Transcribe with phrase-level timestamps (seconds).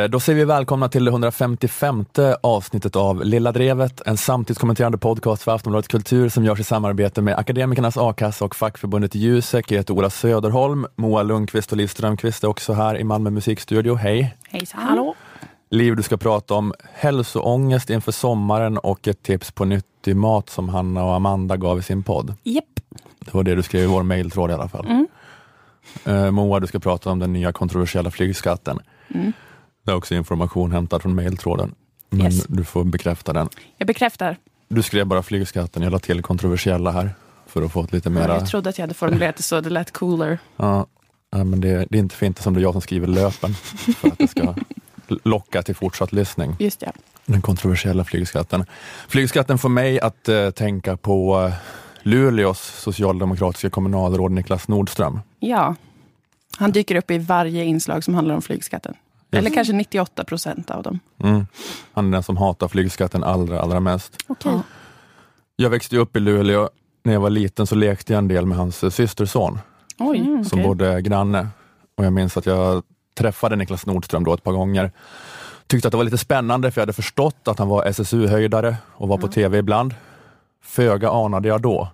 [0.00, 2.04] Eh, då säger vi välkomna till det 155
[2.40, 7.38] avsnittet av Lilla Drevet, en samtidskommenterande podcast för Aftonbladet Kultur som görs i samarbete med
[7.38, 9.70] Akademikernas a-kassa och fackförbundet Jusek.
[9.70, 13.94] Jag heter Ola Söderholm, Moa Lundqvist och Liv Strömqvist är också här i Malmö musikstudio.
[13.94, 14.36] Hej!
[14.48, 14.80] Hejsan!
[14.80, 15.14] Hallå!
[15.70, 20.68] Liv, du ska prata om hälsoångest inför sommaren och ett tips på nyttig mat som
[20.68, 22.34] Hanna och Amanda gav i sin podd.
[22.42, 22.64] Japp.
[23.18, 24.86] Det var det du skrev i vår mejltråd i alla fall.
[24.86, 25.06] Mm.
[26.04, 28.78] Eh, Moa, du ska prata om den nya kontroversiella flygskatten.
[29.14, 29.32] Mm.
[29.84, 31.74] Det är också information hämtad från mejltråden.
[32.10, 32.44] Men Yes.
[32.48, 33.48] du får bekräfta den.
[33.76, 34.36] Jag bekräftar.
[34.68, 37.10] Du skrev bara flygskatten, jag la till kontroversiella här
[37.46, 38.34] för att få ett lite Ja, mera...
[38.34, 40.38] Jag trodde att jag hade formulerat det så, det lät coolare.
[40.56, 40.86] Ja,
[41.30, 44.08] ja, men det, det är inte fint som det är jag som skriver löpen för
[44.08, 44.54] att det ska
[45.24, 46.56] locka till fortsatt lyssning.
[46.58, 46.92] Just det.
[47.26, 48.64] Den kontroversiella flygskatten.
[49.08, 51.54] Flygskatten får mig att eh, tänka på eh,
[52.02, 55.20] Luleås socialdemokratiska kommunalråd Niklas Nordström.
[55.38, 55.74] Ja.
[56.58, 58.94] Han dyker upp i varje inslag som handlar om flygskatten.
[59.30, 61.00] Eller kanske 98 procent av dem.
[61.22, 61.46] Mm.
[61.92, 64.16] Han är den som hatar flygskatten allra, allra mest.
[64.26, 64.60] Okej.
[65.56, 66.68] Jag växte upp i Luleå.
[67.02, 69.58] När jag var liten så lekte jag en del med hans systerson
[69.98, 70.64] Oj, som okej.
[70.64, 71.48] bodde granne.
[71.96, 72.82] Och jag minns att jag
[73.14, 74.92] träffade Niklas Nordström då ett par gånger.
[75.66, 79.08] Tyckte att det var lite spännande för jag hade förstått att han var SSU-höjdare och
[79.08, 79.94] var på tv ibland.
[80.62, 81.88] Föga anade jag då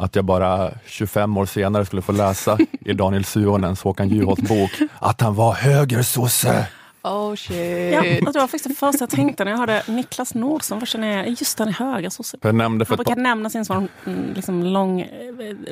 [0.00, 4.70] att jag bara 25 år senare skulle få läsa i Daniel Suhonens Håkan Juholt bok
[4.98, 6.66] att han var högersosse.
[7.02, 7.92] Oh shit.
[7.92, 10.78] Ja, och det var faktiskt det första jag tänkte när jag hörde Niklas Nordström.
[10.78, 11.28] Vad känner jag?
[11.28, 12.36] Just han är högersosse.
[12.40, 15.06] Jag nämnde för Han brukar par, nämna sin sån mm, liksom, lång eh,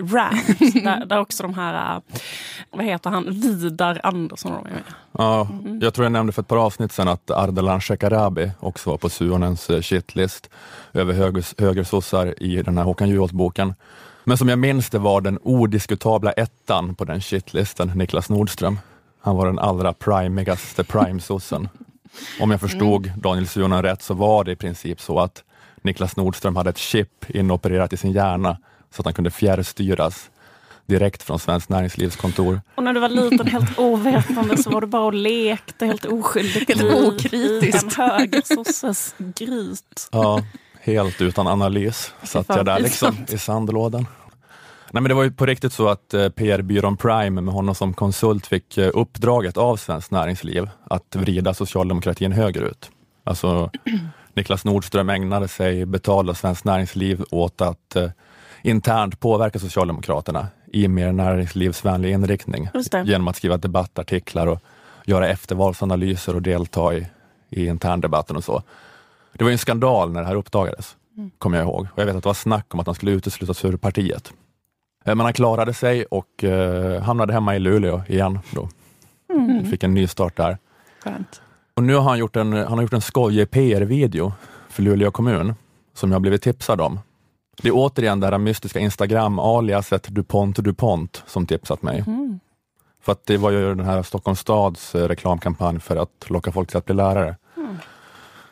[0.05, 0.59] rant.
[0.85, 2.03] där, där också de här, eh,
[2.71, 4.53] vad heter han, Vidar Andersson.
[4.53, 4.83] är med.
[5.13, 5.49] ja,
[5.81, 9.09] jag tror jag nämnde för ett par avsnitt sedan att Ardalan Shekarabi också var på
[9.09, 10.51] Suhonens eh, shitlist
[10.93, 13.75] över högers, högersossar i den här Håkan Juholt-boken.
[14.29, 18.79] Men som jag minns det var den odiskutabla ettan på den shitlisten Niklas Nordström.
[19.21, 21.69] Han var den allra primigaste prime-sossen.
[22.41, 25.45] Om jag förstod Daniel Suhonen rätt så var det i princip så att
[25.83, 28.59] Niklas Nordström hade ett chip inopererat i sin hjärna
[28.95, 30.31] så att han kunde fjärrstyras
[30.87, 32.61] direkt från Svenskt Näringslivs kontor.
[32.75, 36.69] Och när du var liten helt ovetande så var du bara och lekte helt oskyldigt.
[36.69, 37.99] Helt okritiskt.
[37.99, 40.09] I en högersosses gryt.
[40.13, 40.43] Ja,
[40.81, 44.07] helt utan analys satt jag där liksom i sandlådan.
[44.93, 47.95] Nej, men det var ju på riktigt så att eh, PR-byrån Prime med honom som
[47.95, 52.91] konsult fick eh, uppdraget av Svenskt Näringsliv att vrida socialdemokratin högerut.
[53.25, 53.71] Alltså
[54.35, 58.11] Niklas Nordström ägnade sig, betalade Svenskt Näringsliv åt att eh,
[58.63, 62.69] internt påverka Socialdemokraterna i mer näringslivsvänlig inriktning
[63.05, 64.61] genom att skriva debattartiklar och
[65.05, 67.07] göra eftervalsanalyser och delta i,
[67.51, 68.63] i interndebatten och så.
[69.33, 70.97] Det var ju en skandal när det här uppdagades,
[71.39, 71.87] kommer jag ihåg.
[71.93, 74.33] Och jag vet att det var snack om att han skulle uteslutas ur partiet.
[75.09, 78.39] Eh, Men han klarade sig och eh, hamnade hemma i Luleå igen.
[78.51, 78.69] Då.
[79.71, 80.59] Fick en ny start där.
[81.05, 81.41] Skönt.
[81.77, 84.33] Och nu har han gjort en, han har gjort en skojig PR-video
[84.69, 85.55] för Luleå kommun
[85.95, 87.01] som jag blivit tipsad om.
[87.63, 92.05] Det är återigen det här mystiska Instagram-aliaset DuPont DuPont som tipsat mig.
[93.03, 96.69] För att det var ju den här Stockholms stads eh, reklamkampanj för att locka folk
[96.69, 97.37] till att bli lärare.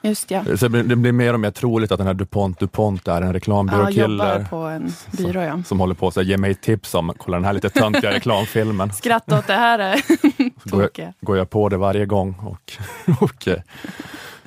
[0.06, 0.44] Just ja.
[0.44, 3.20] Så det blir, det blir mer och mer troligt att den här DuPont DuPont är
[3.20, 5.62] en Ja, reklambyråkille jobbar på en byrå ja.
[5.66, 8.92] som håller på att ge mig tips om, kolla den här lite töntiga reklamfilmen.
[8.92, 9.96] Skratta åt det här är
[10.70, 12.72] Så går, jag, går jag på det varje gång och,
[13.20, 13.58] och eh,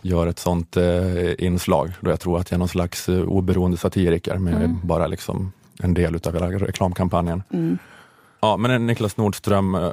[0.01, 3.77] gör ett sånt eh, inslag då jag tror att jag är någon slags eh, oberoende
[3.77, 5.51] satiriker, men jag är bara liksom
[5.83, 7.43] en del utav hela reklamkampanjen.
[7.53, 7.77] Mm.
[8.41, 9.91] Ja, men eh, Niklas Nordström eh,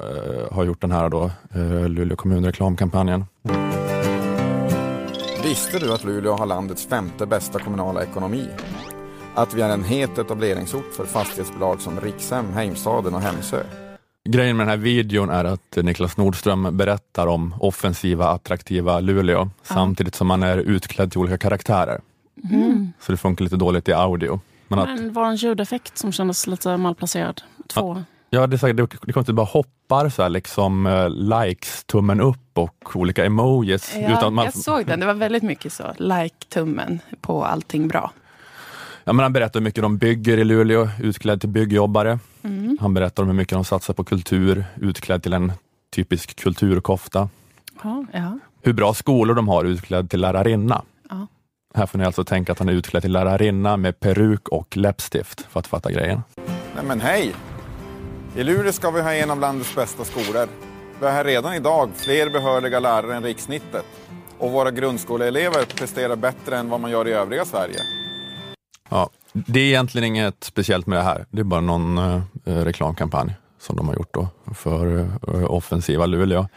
[0.52, 3.24] har gjort den här då, eh, Luleå kommun reklamkampanjen.
[5.46, 8.48] Visste du att Luleå har landets femte bästa kommunala ekonomi?
[9.34, 13.62] Att vi är en het etableringsort för fastighetsbolag som Rikshem, Heimstaden och Hemsö?
[14.28, 20.14] Grejen med den här videon är att Niklas Nordström berättar om offensiva, attraktiva Luleå samtidigt
[20.14, 22.00] som han är utklädd till olika karaktärer.
[22.50, 22.92] Mm.
[23.00, 24.40] Så det funkar lite dåligt i audio.
[24.68, 27.42] Men att, Men var det en ljudeffekt som kändes lite malplacerad?
[27.66, 28.02] Två.
[28.30, 31.84] Ja, det, är säkert, det, det kommer inte bara hoppar så här, liksom eh, likes,
[31.84, 33.94] tummen upp och olika emojis.
[33.96, 35.84] Ja, utan man, jag såg den, det var väldigt mycket så.
[35.98, 38.12] Like-tummen på allting bra.
[39.04, 42.18] ja, men han berättar hur mycket de bygger i Luleå, utklädd till byggjobbare.
[42.42, 42.78] Mm.
[42.80, 45.52] Han berättar om hur mycket de satsar på kultur, utklädd till en
[45.94, 47.28] typisk kulturkofta.
[47.82, 48.04] Ja.
[48.12, 48.38] Ja.
[48.62, 50.82] Hur bra skolor de har, utklädd till lärarinna.
[51.10, 51.26] Ja.
[51.74, 55.46] Här får ni alltså tänka att han är utklädd till lärarinna med peruk och läppstift
[55.50, 56.22] för att fatta grejen.
[56.74, 57.34] Nej men hej!
[58.36, 60.48] I Luleå ska vi ha en av landets bästa skolor.
[61.00, 63.84] Vi har redan idag fler behöriga lärare än rikssnittet.
[64.38, 67.78] Och våra grundskoleelever presterar bättre än vad man gör i övriga Sverige.
[68.88, 71.24] Ja, det är egentligen inget speciellt med det här.
[71.30, 74.98] Det är bara någon eh, reklamkampanj som de har gjort då för
[75.28, 76.48] eh, offensiva Luleå.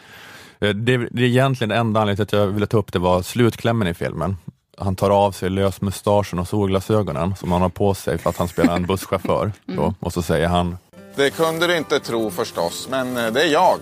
[0.59, 3.21] Eh, Det, det är egentligen enda anledningen till att jag ville ta upp det var
[3.21, 4.37] slutklämmen i filmen.
[4.77, 8.47] Han tar av sig lösmustaschen och solglasögonen som han har på sig för att han
[8.47, 9.51] spelar en busschaufför.
[9.65, 10.77] Då, och så säger han,
[11.19, 13.79] Det kunde du inte tro förstås, men eh, det är jag.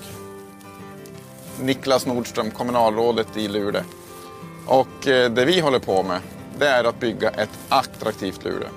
[1.62, 3.81] Niklas Nordström, kommunalrådet i Luleå.
[4.66, 6.19] Och eh, det vi håller på med,
[6.60, 8.68] det är att bygga ett attraktivt Luleå.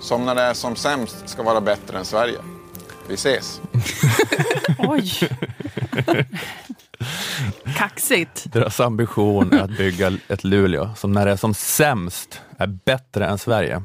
[0.00, 2.38] Som när det är som sämst ska vara bättre än Sverige.
[3.08, 3.60] Vi ses.
[4.78, 5.12] Oj!
[7.76, 8.52] Kaxigt.
[8.52, 13.26] deras ambition är att bygga ett Luleå som när det är som sämst är bättre
[13.26, 13.82] än Sverige.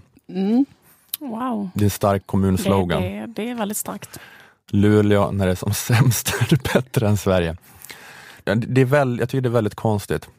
[1.29, 1.69] Wow.
[1.73, 3.01] Det är en stark Det, kommunslogan.
[3.01, 4.19] det, det är väldigt starkt.
[4.71, 7.57] Luleå, när det är som sämst, är det bättre än Sverige.
[8.43, 10.29] Det det är väl, jag tycker det är väldigt konstigt.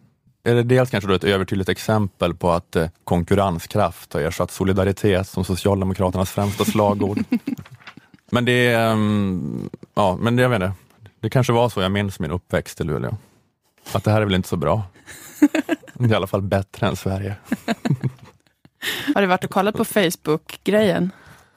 [0.45, 5.29] Är det dels kanske då ett övertydligt exempel på att eh, konkurrenskraft har ersatt solidaritet
[5.29, 7.19] som Socialdemokraternas främsta slagord.
[8.31, 10.73] men det är, mm, ja, men det, jag inte,
[11.21, 13.17] det kanske var så jag minns min uppväxt i Luleå.
[13.93, 14.83] Att det här är väl inte så bra.
[15.99, 17.37] Det i alla fall bättre än Sverige.
[19.15, 21.11] Har du varit och kollat på Facebook-grejen?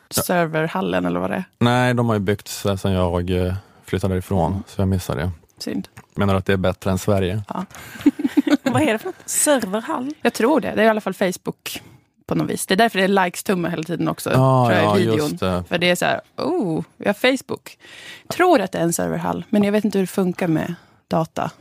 [0.10, 1.44] Serverhallen eller vad det är?
[1.60, 3.54] Nej, de har ju byggts sedan jag eh,
[3.86, 5.32] flyttade ifrån, så jag missade det.
[5.58, 5.88] Synd.
[6.16, 7.42] Menar du att det är bättre än Sverige?
[8.64, 9.16] Vad är det för något?
[9.26, 10.14] Serverhall?
[10.22, 10.74] Jag tror det.
[10.76, 11.82] Det är i alla fall Facebook
[12.26, 12.66] på något vis.
[12.66, 14.32] Det är därför det är likes-tumme hela tiden också.
[14.32, 15.18] Ja, tror jag, ja, i videon.
[15.18, 15.64] just det.
[15.70, 17.78] För det är så här, oh, vi har Facebook.
[18.28, 20.76] Tror att det är en serverhall, men jag vet inte hur det funkar med
[21.08, 21.52] data.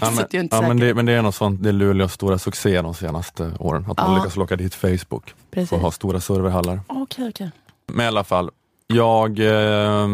[0.00, 2.12] Ja, men, jag inte ja, men, det, men det är något sånt, det är Luleås
[2.12, 3.86] stora succé de senaste åren.
[3.90, 4.16] Att man Ja.
[4.16, 5.72] lyckas locka dit Facebook Precis.
[5.72, 6.80] och ha stora serverhallar.
[6.86, 7.50] Okej, okej.
[7.86, 8.50] Men i alla fall,
[8.86, 10.08] jag, eh,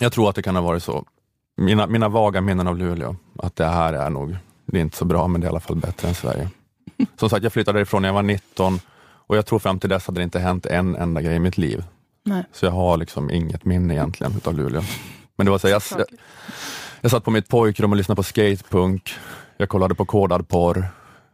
[0.00, 1.04] jag tror att det kan ha varit så.
[1.56, 5.04] Mina, mina vaga minnen av Luleå, att det här är nog, det är inte så
[5.04, 6.48] bra, men det är i alla fall bättre än Sverige.
[7.16, 8.80] Som sagt, jag flyttade ifrån när jag var 19
[9.26, 11.58] och jag tror fram till dess hade det inte hänt en enda grej i mitt
[11.58, 11.84] liv.
[12.24, 12.44] Nej.
[12.52, 14.82] Så jag har liksom inget minne egentligen utav Luleå.
[15.36, 16.06] Men det var så, jag, jag,
[17.02, 19.14] jag satt på mitt pojkrum och lyssnade på skatepunk.
[19.56, 20.86] Jag kollade på kodad porr.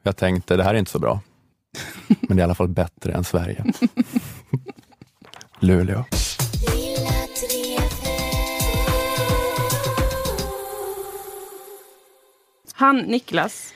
[0.02, 1.20] Jag tänkte, det här är inte så bra.
[2.20, 3.64] Men det är i alla fall bättre än Sverige.
[5.60, 6.04] Luleå.
[12.72, 13.74] Han, Niklas,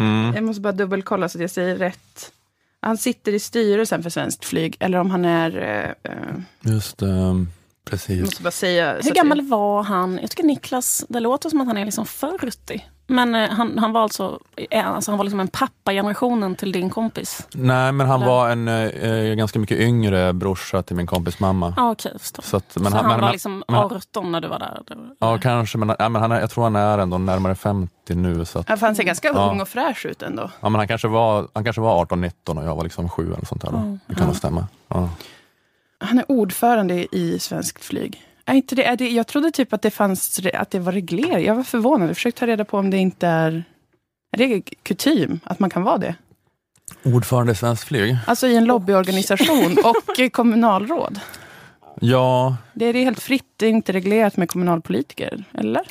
[0.00, 0.34] Mm.
[0.34, 2.32] jag måste bara dubbelkolla så att jag säger rätt.
[2.80, 5.56] Han sitter i styrelsen för Svenskt Flyg, eller om han är...
[5.56, 7.46] Eh, eh, Just jag
[7.90, 8.20] precis.
[8.24, 8.94] måste bara säga...
[9.04, 10.18] Hur gammal var han?
[10.22, 12.84] Jag tycker Niklas, det låter som att han är liksom 40.
[13.10, 14.38] Men eh, han, han var alltså,
[14.70, 17.46] eh, alltså han var liksom en pappa-generationen till din kompis.
[17.54, 18.32] Nej, men han Eller?
[18.32, 21.74] var en eh, ganska mycket yngre brorsa till min kompis mamma.
[21.78, 22.42] Okej, förstår.
[22.42, 24.82] Så att, men så han, men, var liksom men- 18 när du var där?
[25.18, 28.44] Ja, kanske, men, ja, men han är, jag tror han är ändå närmare 50 nu.
[28.44, 29.50] Så att, Ja, han ser ganska Ja.
[29.50, 30.50] ung och fräsch ut ändå.
[30.60, 33.46] ja, men han, kanske var, han kanske var 18-19 och jag var liksom 7 eller
[33.46, 33.68] sånt där.
[33.68, 34.00] Mm.
[34.06, 34.66] Det kan nog stämma.
[34.88, 35.08] Ja.
[36.00, 38.22] Han är ordförande i Svenskt Flyg.
[38.44, 41.42] Är inte det, är det, jag trodde typ att det, fanns, att det var reglerat.
[41.42, 42.08] Jag var förvånad.
[42.08, 43.64] Jag försökte ta reda på om det inte är...
[44.32, 46.14] Är det kutym att man kan vara det?
[47.02, 48.16] Ordförande i Svenskt Flyg?
[48.26, 51.20] Alltså i en lobbyorganisation och kommunalråd.
[52.00, 55.82] Ja, Det är det helt fritt, det är inte reglerat med kommunalpolitiker, eller?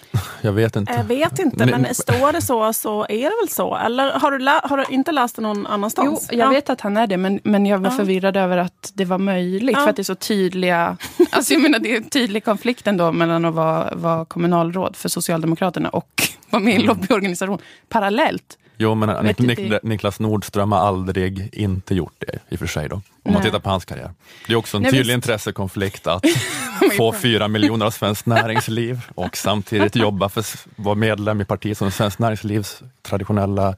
[0.42, 0.94] jag vet inte.
[0.94, 3.76] Jag vet inte, Men- men står det så så är det väl så?
[3.76, 6.28] Eller har du, lä- har du inte läst det någon Jo, annanstans?
[6.32, 6.50] jag Ja.
[6.50, 7.96] vet att han är det, men, men jag var Ja.
[7.98, 9.76] förvirrad över att det var möjligt.
[9.78, 9.84] Ja.
[9.84, 10.98] För att det är så tydliga...
[11.32, 15.10] Alltså jag menar, det är en tydlig konflikt ändå mellan att vara, vara kommunalråd för
[15.10, 17.60] Socialdemokraterna och vara med i en lobbyorganisation
[17.90, 18.58] parallellt.
[18.78, 19.40] Jo, men Nik-.
[19.40, 22.90] Nik- Niklas Nordström har aldrig inte gjort det i och för sig.
[22.90, 23.44] Då, om man Nej.
[23.44, 24.12] tittar på hans karriär.
[24.48, 25.28] Det är också en Nej, tydlig visst.
[25.28, 26.26] intressekonflikt att
[26.98, 31.78] få fyra miljoner av svenskt näringsliv och samtidigt jobba för att vara medlem i partiet
[31.78, 33.76] som svenskt näringslivs traditionella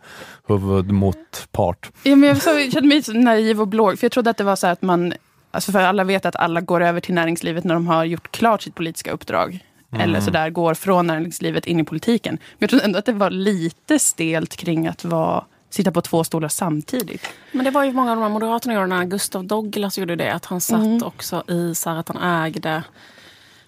[0.47, 1.91] huvudmotpart.
[2.03, 4.37] Ja, men jag, så, jag kände mig så naiv och blåg, för jag trodde att
[4.37, 5.13] det var så att man...
[5.51, 8.61] Alltså för alla vet att alla går över till näringslivet när de har gjort klart
[8.61, 9.59] sitt politiska uppdrag.
[9.91, 12.33] Eller sådär, går från näringslivet in i politiken.
[12.35, 16.23] Men jag trodde ändå att det var lite stelt kring att vara, sitta på två
[16.23, 17.29] stolar samtidigt.
[17.51, 20.33] Men det var ju många av de här moderaterna gjorde, när Gustav Douglas gjorde det,
[20.33, 21.03] att han satt Mm.
[21.03, 22.83] också i så här att han ägde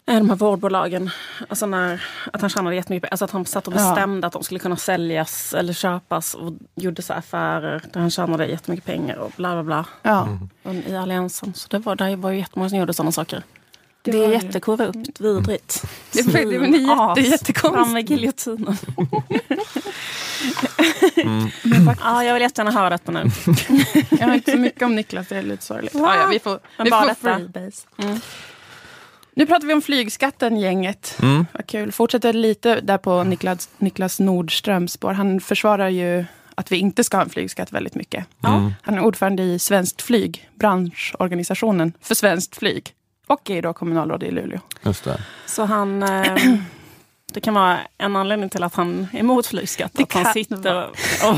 [0.06, 1.10] eh, de här vårdbolagen.
[1.50, 3.78] Alltså när, att han tjänade jättemycket Alltså att han satt och Ja.
[3.78, 8.12] bestämde att de skulle kunna säljas eller köpas och gjorde så här affärer där han
[8.12, 9.86] tjänade jättemycket pengar och bla bla bla.
[10.02, 10.28] Ja.
[10.64, 11.54] Och I Alliansen.
[11.54, 13.44] Så det var, det var ju jättemånga som gjorde sådana saker.
[14.04, 15.84] Det Det, är ju- jättekorrupt, vidrigt.
[16.12, 17.60] Det är- det är jätte- jättekonstigt.
[17.76, 18.78] Fram med giljotinen.
[22.02, 23.24] Ja, jag vill jättegärna höra detta nu.
[24.10, 25.94] Jag har inte så mycket om Niklas, det är lite sorgligt.
[25.94, 27.88] Ja, ja, vi får, Men vi bara får freebase.
[27.98, 28.20] Mm.
[29.34, 31.18] Nu pratar vi om flygskatten, gänget.
[31.22, 31.46] Mm.
[31.54, 31.92] Vad kul.
[31.92, 35.12] Fortsätter lite där på Niklas, Niklas Nordströms spår.
[35.14, 38.26] Han försvarar ju att vi inte ska ha en flygskatt väldigt mycket.
[38.48, 38.74] Mm.
[38.82, 42.94] Han är ordförande i Svenskt Flyg, branschorganisationen för svenskt flyg.
[43.32, 44.60] Och är då kommunalråd i Luleå.
[44.82, 45.22] Just det.
[45.46, 46.36] Så han, eh,
[47.34, 49.92] Det kan vara en anledning till att han är emot flygskatt.
[49.94, 50.88] Det att han sitter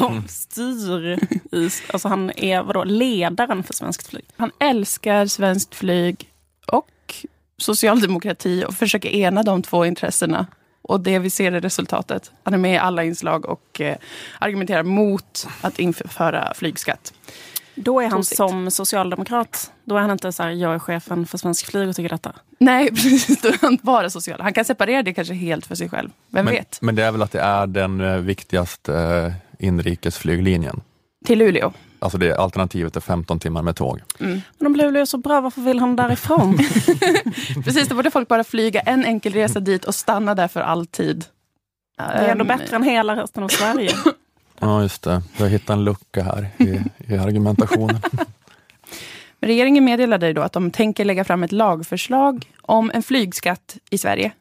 [0.04, 1.20] och styr.
[1.56, 4.26] I, alltså han är vadå, ledaren för svenskt flyg.
[4.38, 6.30] Han älskar svenskt flyg
[6.68, 7.16] och
[7.58, 10.48] socialdemokrati och försöker ena de två intressena.
[10.82, 12.32] Och det vi ser är resultatet.
[12.44, 13.98] Han är med i alla inslag och eh,
[14.40, 17.14] argumenterar mot att införa flygskatt.
[17.75, 18.38] Då är han Tosigt.
[18.38, 19.72] som socialdemokrat.
[19.86, 22.34] Då är han inte så här, jag är chefen för svensk flyg och tycker detta.
[22.58, 23.42] Nej, precis.
[23.42, 24.42] Då är han bara social.
[24.42, 26.10] Han kan separera det kanske helt för sig själv.
[26.30, 26.82] Vem Men, vet?
[26.82, 30.82] men det är väl att det är den eh, viktigaste eh, inrikesflyglinjen.
[31.25, 31.74] Till Luleå.
[32.00, 34.01] Alltså det alternativet är 15 timmar med tåg.
[34.18, 36.58] Men om Luleå är så bra, varför vill han därifrån?
[37.63, 41.25] Precis, då borde folk bara flyga en enkel resa dit och stanna där för alltid.
[41.98, 43.92] Det är ändå bättre än hela resten av Sverige.
[44.65, 45.22] Ja, just det.
[45.38, 46.79] Jag hittar en lucka här i,
[47.13, 48.01] i argumentationen.
[49.39, 53.98] Regeringen meddelade ju då att de tänker lägga fram ett lagförslag om en flygskatt i
[53.98, 54.32] Sverige.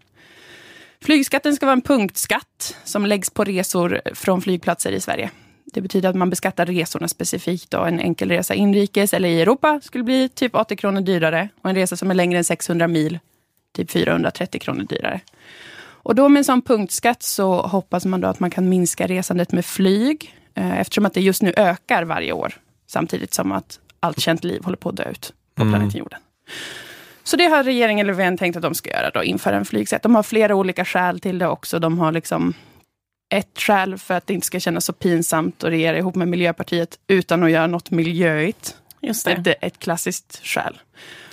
[1.04, 5.30] Flygskatten ska vara en punktskatt som läggs på resor från flygplatser i Sverige.
[5.64, 7.70] Det betyder att man beskattar resorna specifikt.
[7.70, 7.84] Då.
[7.84, 11.76] En enkel resa inrikes eller i Europa skulle bli typ 80 kronor dyrare och en
[11.76, 13.18] resa som är längre än 600 mil
[13.72, 15.20] typ 430 kronor dyrare.
[16.02, 19.52] Och då med en sån punktskatt så hoppas man då att man kan minska resandet
[19.52, 22.54] med flyg eh, eftersom att det just nu ökar varje år
[22.86, 25.72] samtidigt som att allt känt liv håller på att dö ut på Mm.
[25.74, 26.20] planeten jorden.
[27.24, 30.02] Så det har regeringen Löfven tänkt att de ska göra, då, införa en flygskatt.
[30.02, 31.78] De har flera olika skäl till det också.
[31.78, 32.54] De har liksom
[33.34, 36.98] ett skäl för att det inte ska kännas så pinsamt att regera ihop med Miljöpartiet
[37.06, 38.76] utan att göra något miljöigt.
[39.00, 39.50] Just Det det.
[39.60, 40.78] är ett klassiskt skäl.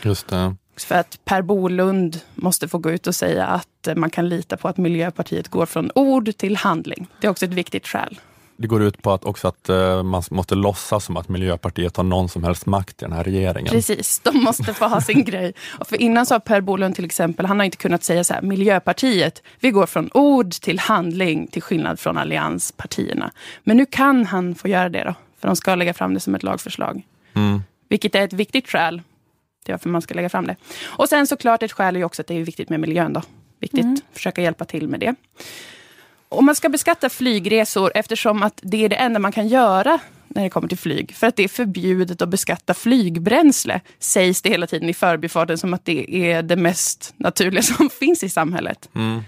[0.04, 0.56] Just det.
[0.86, 4.68] För att Per Bolund måste få gå ut och säga att man kan lita på
[4.68, 7.08] att Miljöpartiet går från ord till handling.
[7.22, 8.20] Det är också ett viktigt skäl.
[8.62, 12.04] Det går ut på att också att eh, man måste låtsas som att Miljöpartiet har
[12.04, 13.72] någon som helst makt i den här regeringen.
[13.72, 15.54] Precis, de måste få ha sin grej.
[15.80, 18.42] Och för innan har Per Bolund till exempel, han har inte kunnat säga så här,
[18.42, 23.32] Miljöpartiet, vi går från ord till handling till skillnad från allianspartierna.
[23.64, 26.36] Men nu kan han få göra det då, för de ska lägga fram det som
[26.36, 27.02] ett lagförslag.
[27.34, 27.64] Mm.
[27.90, 29.02] Vilket är ett viktigt skäl
[29.66, 30.56] till varför man ska lägga fram det.
[30.84, 33.14] Och sen såklart ett skäl är ju också att det är viktigt med miljön.
[33.14, 33.22] då.
[33.60, 35.16] Viktigt, försöka hjälpa till med det.
[36.30, 40.44] Och man ska beskatta flygresor eftersom att det är det enda man kan göra när
[40.44, 41.16] det kommer till flyg.
[41.16, 45.74] För att det är förbjudet att beskatta flygbränsle, sägs det hela tiden i förbifarten som
[45.74, 48.90] att det är det mest naturliga som finns i samhället.
[48.96, 49.22] Mm.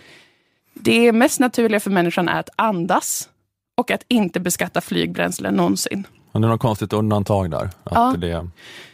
[0.74, 3.30] Det mest naturliga för människan är att andas
[3.78, 6.08] och att inte beskatta flygbränsle någonsin.
[6.32, 7.64] Men det är något konstigt undantag där.
[7.64, 8.14] Att Ja.
[8.18, 8.48] det,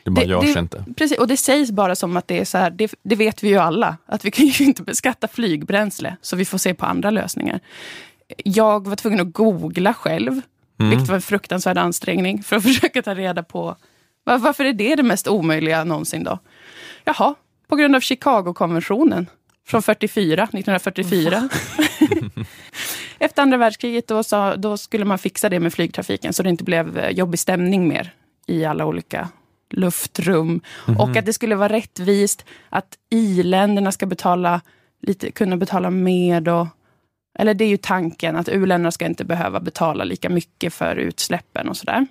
[0.03, 0.85] det bara Det- görs det- inte.
[0.97, 3.47] Precis, och det sägs bara som att det är så här, det, det vet vi
[3.49, 7.09] ju alla, att vi kan ju inte beskatta flygbränsle, så vi får se på andra
[7.11, 7.59] lösningar.
[8.37, 10.41] Jag var tvungen att googla själv,
[10.79, 10.89] Mm.
[10.89, 13.75] vilket var en fruktansvärd ansträngning, för att försöka ta reda på
[14.23, 16.39] var, varför är det det mest omöjliga någonsin då?
[17.05, 17.35] Jaha,
[17.67, 19.27] på grund av Chicagokonventionen
[19.67, 21.49] från 44, 1944.
[23.19, 26.63] Efter andra världskriget då, sa, då skulle man fixa det med flygtrafiken så det inte
[26.63, 28.13] blev eh, jobbig stämning mer
[28.47, 29.29] i alla olika
[29.69, 30.61] luftrum.
[30.99, 34.61] Och att det skulle vara rättvist att i-länderna ska betala
[35.01, 36.41] lite, kunna betala mer.
[36.41, 36.67] Då.
[37.39, 41.69] Eller det är ju tanken att u-länderna ska inte behöva betala lika mycket för utsläppen
[41.69, 42.07] och sådär.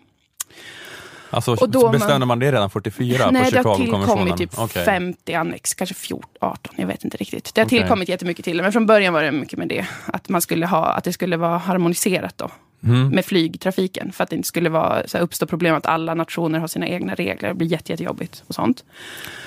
[1.30, 4.58] Alltså, Och då bestämde man- man det redan 44 Nej, på det har tillkommit typ
[4.58, 4.84] Okej.
[4.84, 7.54] 50 annex, kanske 14, 18, jag vet inte riktigt.
[7.54, 7.78] Det har Okej.
[7.78, 9.86] tillkommit jättemycket till men från början var det mycket med det.
[10.06, 12.50] Att, man skulle ha, att det skulle vara harmoniserat då,
[12.84, 13.08] Mm.
[13.08, 14.12] med flygtrafiken.
[14.12, 16.86] För att det inte skulle vara, så här, uppstå problem att alla nationer har sina
[16.88, 17.48] egna regler.
[17.48, 18.84] Det blir jätte, jättejobbigt och sånt.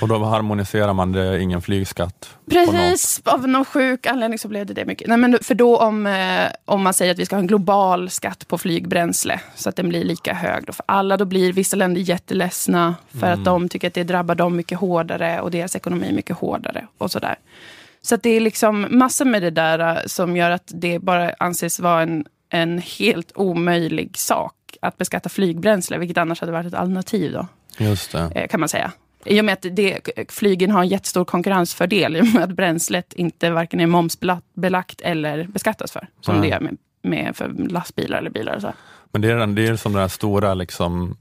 [0.01, 2.37] Och då harmoniserar man det, ingen flygskatt?
[2.51, 5.07] Precis, av någon sjuk anledning så blev det det mycket.
[5.07, 8.09] Nej, men för då om, eh, om man säger att vi ska ha en global
[8.09, 11.75] skatt på flygbränsle, så att den blir lika hög då för alla, då blir vissa
[11.75, 13.39] länder jätteledsna för Mm.
[13.39, 17.11] att de tycker att det drabbar dem mycket hårdare och deras ekonomi mycket hårdare och
[17.11, 17.35] sådär.
[18.01, 21.79] Så det är liksom massor med det där eh, som gör att det bara anses
[21.79, 27.31] vara en, en helt omöjlig sak att beskatta flygbränsle, vilket annars hade varit ett alternativ
[27.31, 28.31] då Just det.
[28.35, 28.91] eh, kan man säga.
[29.25, 33.13] I och med att det, flygen har en jättestor konkurrensfördel i och med att bränslet
[33.13, 36.07] inte varken är momsbelagt eller beskattas för.
[36.21, 36.49] Som Nej.
[36.49, 38.59] det är med, med för lastbilar eller bilar.
[38.59, 38.73] Så.
[39.11, 41.17] Men det är, den- det är som det här stora, liksom,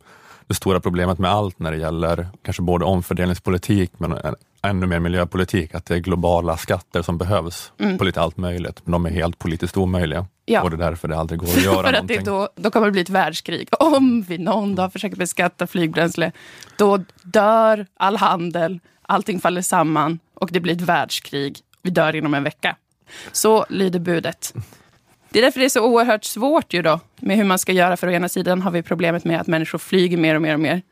[0.49, 4.19] det stora problemet med allt när det gäller kanske både omfördelningspolitik men
[4.63, 8.81] ännu mer miljöpolitik, att det är globala skatter som behövs på lite allt möjligt.
[8.85, 10.19] Men de är helt politiskt omöjliga.
[10.19, 10.31] Mm.
[10.45, 10.63] Ja.
[10.63, 12.17] Och det är därför det aldrig går att göra för att någonting.
[12.17, 13.69] det då, då kommer det bli ett världskrig.
[13.79, 16.33] Om vi någon dag försöker beskatta flygbränsle,
[16.77, 21.59] då dör all handel, allting faller samman och det blir ett världskrig.
[21.83, 22.77] Vi dör inom en vecka.
[23.33, 24.55] Så lyder budet.
[25.31, 27.97] Det är därför det är så oerhört svårt ju då, med hur man ska göra.
[27.97, 30.61] För å ena sidan har vi problemet med att människor flyger mer och mer och
[30.61, 30.83] mer.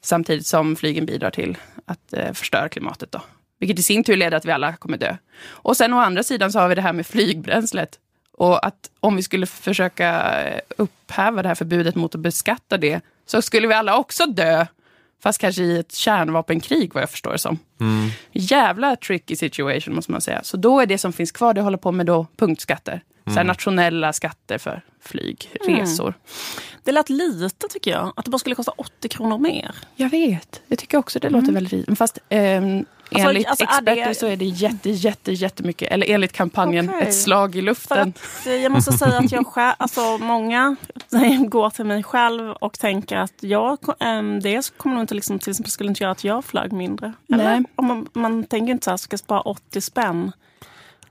[0.00, 3.12] Samtidigt som flygen bidrar till att eh, förstöra klimatet.
[3.12, 3.20] Då.
[3.58, 5.16] Vilket i sin tur leder till att vi alla kommer dö.
[5.44, 7.98] Och sen å andra sidan så har vi det här med flygbränslet.
[8.32, 13.00] Och att om vi skulle försöka eh, upphäva det här förbudet mot att beskatta det,
[13.26, 14.66] så skulle vi alla också dö.
[15.22, 17.58] Fast kanske i ett kärnvapenkrig vad jag förstår det som.
[17.80, 18.10] Mm.
[18.32, 20.42] Jävla tricky situation måste man säga.
[20.42, 23.02] Så då är det som finns kvar, det håller på med då punktskatter.
[23.26, 26.14] Så här nationella skatter för flygresor.
[26.84, 29.74] Det lät lite tycker jag, att det bara skulle kosta 80 kronor mer.
[29.96, 31.96] Jag vet, jag tycker också det låter väldigt lite.
[31.96, 35.92] Fast ehm, Alltså, enligt alltså, är experter det- så är det jätte, jätte, jättemycket.
[35.92, 37.02] Eller enligt kampanjen, Okej.
[37.08, 38.12] ett slag i luften.
[38.40, 40.76] att, eh, jag måste säga att jag själv, alltså många
[41.48, 43.78] går till mig själv och tänker att jag,
[44.42, 47.12] det kommer nog inte liksom, till exempel skulle inte göra att jag flög mindre.
[47.32, 47.44] Eller?
[47.44, 47.64] Nej.
[47.76, 50.32] Om man, man tänker inte så här, ska jag spara 80 spänn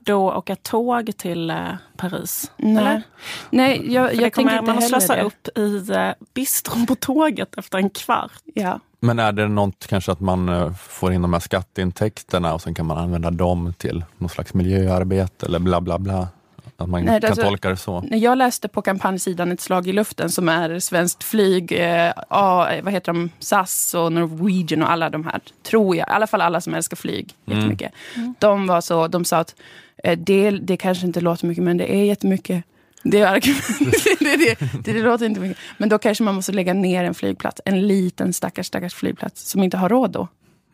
[0.06, 1.56] då åka tåg till eh,
[1.96, 2.50] Paris.
[2.56, 3.02] Nej, Eller?
[3.50, 5.22] Nej jag, jag kommer tänker inte man heller slösa det.
[5.22, 8.32] upp i eh, bistron på tåget efter en kvart.
[8.54, 8.80] Ja.
[9.00, 12.74] Men är det något kanske att man eh, får in de här skatteintäkterna och sen
[12.74, 16.28] kan man använda dem till någon slags miljöarbete eller bla bla bla?
[16.78, 18.00] Att man Nej, kan alltså- tolka det så?
[18.00, 22.12] När jag läste på kampanjsidan Ett slag i luften som är svenskt flyg, eh,
[22.82, 26.40] vad heter de, SAS och Norwegian och alla de här, tror jag, i alla fall
[26.40, 27.92] alla som älskar flyg jättemycket.
[28.38, 29.54] De var så, de sa att
[30.14, 32.64] det, det kanske inte låter mycket men det är jättemycket.
[33.02, 33.64] Det, är argument.
[34.20, 35.58] det, det, det, det låter inte mycket.
[35.78, 39.62] Men då kanske man måste lägga ner en flygplats, en liten stackars, stackars flygplats som
[39.62, 40.28] inte har råd då,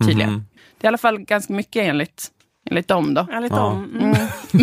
[0.06, 0.32] tydligen.
[0.32, 0.44] Mhm.
[0.80, 2.28] Det är i alla fall ganska mycket enligt,
[2.70, 3.26] enligt dem då.
[3.32, 3.56] Enligt Ja.
[3.58, 3.98] dem.
[4.00, 4.16] Mm.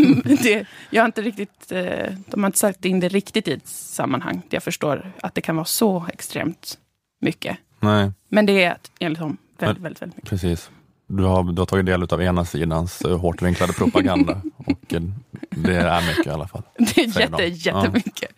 [0.05, 3.51] Mm, det, jag har inte riktigt, eh, de har inte satt in det riktigt i
[3.53, 4.41] ett sammanhang.
[4.49, 6.77] Jag förstår att det kan vara så extremt
[7.21, 7.57] mycket.
[7.79, 10.29] Nej, Men det är enligt dem väldigt, väldigt, väldigt mycket.
[10.29, 10.69] precis.
[11.11, 15.01] Du har, du har tagit del av ena sidans eh, hårt vinklade propaganda och eh,
[15.49, 16.61] det är mycket i alla fall.
[16.77, 17.43] Det är Säger de.
[17.43, 18.31] jätte, jättemycket.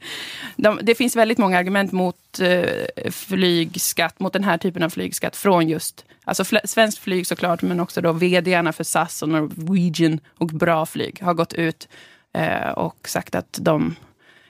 [0.56, 5.36] De, det finns väldigt många argument mot eh, flygskatt, mot den här typen av flygskatt
[5.36, 10.20] från just alltså fl- svenskt flyg såklart, men också då vdarna för SAS och Norwegian
[10.38, 11.88] och Bra flyg har gått ut
[12.34, 13.96] eh, och sagt att de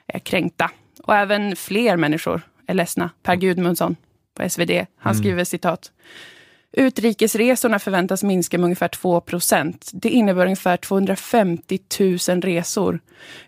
[0.07, 0.71] är kränkta.
[1.03, 3.09] Och även fler människor är ledsna.
[3.23, 3.95] Per Gudmundsson
[4.35, 5.91] på SvD, han skriver citat.
[6.73, 12.99] Utrikesresorna förväntas minska med ungefär 2% Det innebär ungefär 250 000 resor.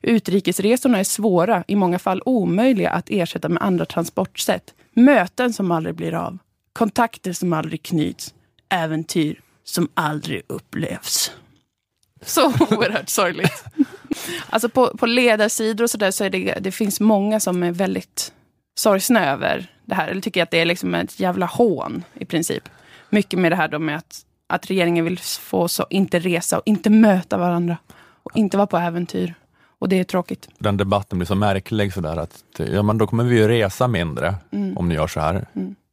[0.01, 4.73] Utrikesresorna är svåra, i många fall omöjliga att ersätta med andra transportsätt.
[4.93, 6.37] Möten som aldrig blir av.
[6.73, 8.33] Kontakter som aldrig knyts.
[8.69, 11.31] Äventyr som aldrig upplevs.
[12.21, 13.63] Så oerhört sorgligt.
[14.49, 18.33] Alltså på, på ledarsidor och sådär så är det, det finns många som är väldigt
[18.75, 20.07] sorgsna över det här.
[20.07, 22.69] Eller tycker att det är liksom ett jävla hån i princip.
[23.13, 26.57] Mycket med det här då med att, att regeringen vill få oss att inte resa
[26.57, 27.77] och inte möta varandra.
[28.23, 29.33] Och inte vara på äventyr.
[29.79, 30.49] Och det är tråkigt.
[30.59, 34.35] Den debatten blir så märklig sådär att ja, men då kommer vi ju resa mindre
[34.51, 34.77] Mm.
[34.77, 35.45] om ni gör så här.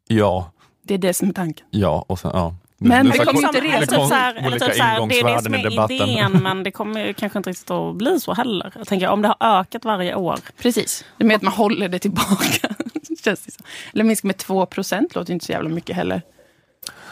[0.08, 0.50] Ja,
[0.82, 1.66] Det är det som är tanken.
[1.70, 2.54] ja och sen ja.
[2.82, 3.86] Men Det det kommer inte resa.
[3.86, 5.96] typ kom- så här, eller olika typ så här, det är det som är debatten.
[6.08, 8.72] idén men det kommer kanske inte riktigt att bli så heller.
[8.78, 10.38] Jag tänker om det har ökat varje år.
[10.62, 11.04] Precis.
[11.18, 12.68] Det med att man håller det tillbaka.
[13.24, 13.64] Känns det som.
[13.94, 16.22] Eller minska med 2 procent låter inte så jävla mycket heller.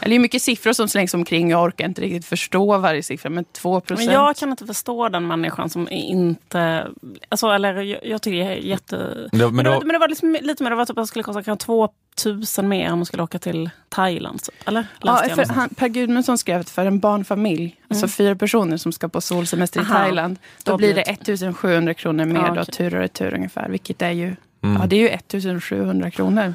[0.01, 1.49] Eller det är mycket siffror som slängs omkring.
[1.49, 3.29] Jag orkar inte riktigt förstå varje siffra.
[3.29, 4.05] Men 2 procent.
[4.07, 6.87] Men jag kan inte förstå den människan som inte...
[7.29, 8.95] Alltså, eller jag, jag tycker det är jätte...
[9.31, 10.97] Det- men Men, det, då- var, men det var liksom lite mer, det var typ
[10.97, 14.43] att det skulle kosta kanske 2000 mer om man skulle åka till Thailand.
[14.43, 14.67] typ.
[14.67, 14.87] Eller?
[15.01, 18.91] Ja, Läste för han, per Gudmundsson skrev att för en barnfamilj, alltså fyra personer som
[18.91, 19.95] ska på solsemester i Mm.
[19.95, 20.03] Aha.
[20.03, 22.73] Thailand, då, Då blir det det- 1700 kronor mer Ja, då, okej.
[22.73, 23.69] tur och retur ungefär.
[23.69, 24.81] Vilket är ju, Mm.
[24.81, 26.53] ja, det är ju 1700 kronor.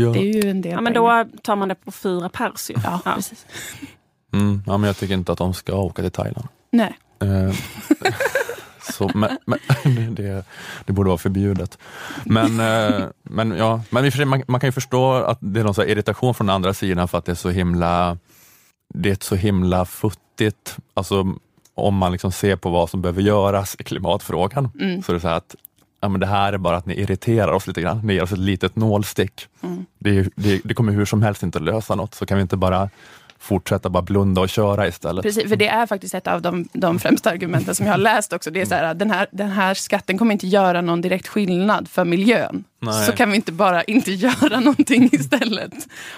[0.00, 0.10] Ja.
[0.10, 1.24] Det är ju en del Ja, men pengar.
[1.24, 2.70] då tar man det på fyra pers.
[2.70, 3.12] Ja, Ja.
[3.14, 3.46] precis.
[4.32, 6.48] Mm, ja, men jag tycker inte att de ska åka till Thailand.
[6.72, 6.98] Nej.
[7.22, 7.54] Eh,
[8.92, 9.58] så, men, men,
[10.14, 10.44] det,
[10.84, 11.78] det borde vara förbjudet.
[12.24, 15.82] Men, eh, men, ja, men man, man kan ju förstå att det är någon så
[15.82, 18.18] här irritation från andra sidan för att det är så himla
[18.94, 20.76] det är så himla futtigt.
[20.94, 21.34] Alltså,
[21.74, 25.02] om man liksom ser på vad som behöver göras i klimatfrågan Mm.
[25.02, 25.54] så är det så här att
[26.04, 28.00] ja, men det här är bara att ni irriterar oss lite grann.
[28.04, 29.48] Ni ger oss ett litet nålstick.
[29.62, 29.86] Mm.
[29.98, 32.56] Det, det, det kommer hur som helst inte att lösa något, så kan vi inte
[32.56, 32.90] bara
[33.38, 35.22] fortsätta bara blunda och köra istället.
[35.22, 38.32] Precis, för det är faktiskt ett av de, de främsta argumenten som jag har läst
[38.32, 38.50] också.
[38.50, 41.88] Det är så här, den här, den här skatten kommer inte göra någon direkt skillnad
[41.88, 42.64] för miljön.
[42.80, 43.06] Nej.
[43.06, 45.72] Så kan vi inte bara inte göra någonting istället.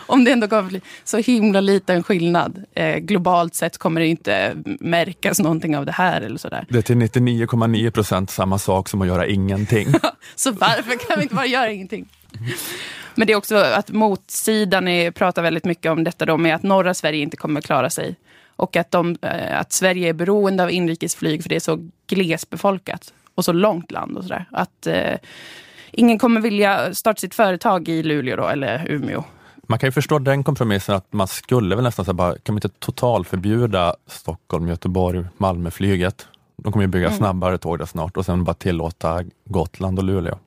[0.06, 2.64] Om det ändå kommer bli så himla liten skillnad.
[2.74, 6.66] Eh, globalt sett kommer det inte märkas någonting av det här eller sådär.
[6.68, 9.88] Det är till 99,9 procent samma sak som att göra ingenting.
[10.34, 12.08] Så varför kan vi inte bara göra ingenting?
[13.14, 16.62] Men det är också att motsidan är, pratar väldigt mycket om detta då med att
[16.62, 18.16] norra Sverige inte kommer klara sig.
[18.56, 23.12] Och att, de, eh, att Sverige är beroende av inrikesflyg för det är så glesbefolkat
[23.34, 24.44] och så långt land och sådär.
[24.50, 25.14] Att eh,
[25.90, 29.24] ingen kommer vilja starta sitt företag i Luleå då, eller Umeå.
[29.68, 32.56] Man kan ju förstå den kompromissen att man skulle väl nästan säga bara, kan man
[32.56, 36.26] inte totalförbjuda Stockholm, Göteborg, Malmö-flyget?
[36.62, 37.18] De kommer ju bygga Mm.
[37.18, 40.38] snabbare tåg där snart och sen bara tillåta Gotland och Luleå.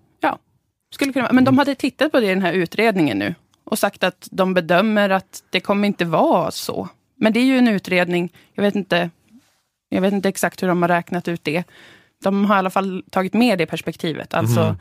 [0.94, 4.04] Skulle kunna, men de hade tittat på det i den här utredningen nu och sagt
[4.04, 6.88] att de bedömer att det kommer inte vara så.
[7.16, 9.10] Men det är ju en utredning, jag vet inte,
[9.90, 11.64] jag vet inte exakt hur de har räknat ut det.
[12.24, 14.78] De har i alla fall tagit med det perspektivet, alltså Mhm.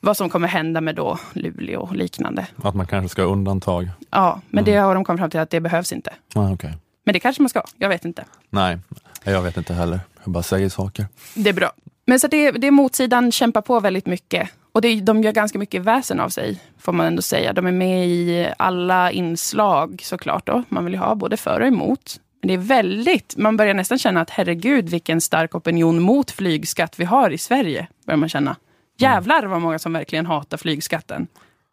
[0.00, 2.46] vad som kommer hända med då Luleå och liknande.
[2.62, 3.88] Att man kanske ska ha undantag.
[4.10, 4.74] Ja, men Mm.
[4.74, 6.12] det har de kommit fram till att det behövs inte.
[6.34, 6.72] Ah, okay.
[7.04, 8.24] Men det kanske man ska, jag vet inte.
[8.50, 8.78] Nej,
[9.24, 10.00] jag vet inte heller.
[10.24, 11.06] Jag bara säger saker.
[11.34, 11.72] Det är bra.
[12.06, 14.50] Men så det, det är motsidan kämpar på väldigt mycket.
[14.72, 17.52] Och det, de gör ganska mycket väsen av sig, får man ändå säga.
[17.52, 20.46] De är med i alla inslag såklart.
[20.46, 20.62] Då.
[20.68, 22.20] Man vill ju ha både för och emot.
[22.42, 26.98] Men det är väldigt, man börjar nästan känna att herregud vilken stark opinion mot flygskatt
[26.98, 27.86] vi har i Sverige.
[28.06, 28.56] Börjar man känna.
[28.98, 31.26] Jävlar vad många som verkligen hatar flygskatten.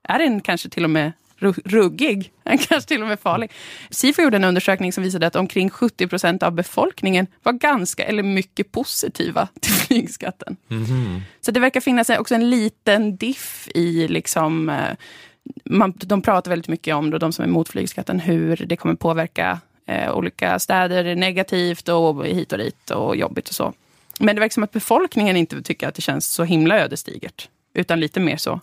[0.03, 2.31] Är den kanske till och med ruggig?
[2.43, 3.51] Kanske till och med farlig?
[3.89, 8.23] Sifo gjorde en undersökning som visade att omkring 70 procent av befolkningen var ganska eller
[8.23, 10.57] mycket positiva till flygskatten.
[10.67, 11.21] Mhm.
[11.41, 14.95] Så det verkar finnas också en liten diff i liksom eh,
[15.63, 18.95] man, de pratar väldigt mycket om, då, de som är emot flygskatten, hur det kommer
[18.95, 23.73] påverka eh, olika städer negativt och hit och dit och jobbigt och så.
[24.19, 27.49] Men det verkar som att befolkningen inte tycker att det känns så himla ödesdigert.
[27.73, 28.59] Utan lite mer så,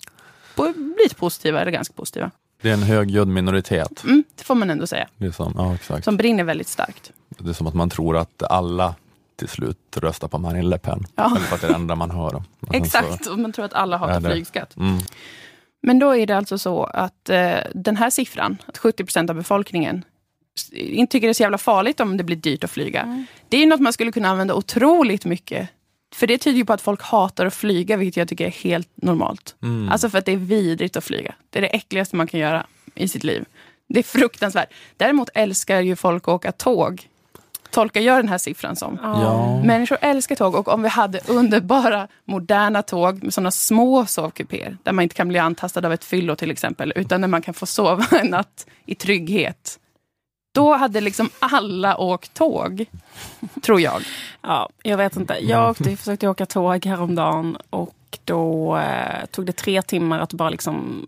[1.02, 2.30] lite positiva eller ganska positiva.
[2.64, 4.04] Det är en högljudd minoritet.
[4.04, 5.08] Mm, det får man ändå säga.
[5.16, 6.04] Det är, som, ja, exakt.
[6.04, 7.12] Som brinner väldigt starkt.
[7.28, 8.94] det är som att man tror att alla
[9.36, 11.06] till slut röstar på Marine Le Pen.
[11.14, 11.26] Ja.
[11.26, 12.42] Eller för att det är det enda man hör.
[12.72, 14.76] Exakt, och man tror att alla hatar flygskatt.
[14.76, 14.98] Mm,
[15.82, 19.36] Men då är det alltså så att eh, den här siffran, att 70 procent av
[19.36, 20.04] befolkningen
[20.72, 23.26] inte tycker det är så jävla farligt om det blir dyrt att flyga.
[23.48, 25.68] Det är ju något man skulle kunna använda otroligt mycket.
[26.14, 28.88] För det tyder ju på att folk hatar att flyga, vilket jag tycker är helt
[28.94, 29.56] normalt.
[29.62, 29.88] mm.
[29.88, 31.34] Alltså för att det är vidrigt att flyga.
[31.50, 33.44] Det är det äckligaste man kan göra i sitt liv.
[33.88, 34.68] Det är fruktansvärt.
[34.96, 37.08] Däremot älskar ju folk att åka tåg.
[37.70, 38.98] Tolkar jag den här siffran som.
[39.02, 39.62] ja.
[39.64, 44.92] Människor älskar tåg och om vi hade underbara moderna tåg med sådana små sovkupéer där
[44.92, 47.66] man inte kan bli antastad av ett fyllo till exempel, utan där man kan få
[47.66, 49.78] sova en natt i trygghet.
[50.54, 52.86] Då hade liksom alla åkt tåg,
[53.62, 54.02] tror jag.
[54.42, 55.38] Ja, jag vet inte.
[55.40, 60.50] Jag åkte, försökte åka tåg häromdagen och då eh, tog det tre timmar att bara
[60.50, 61.06] liksom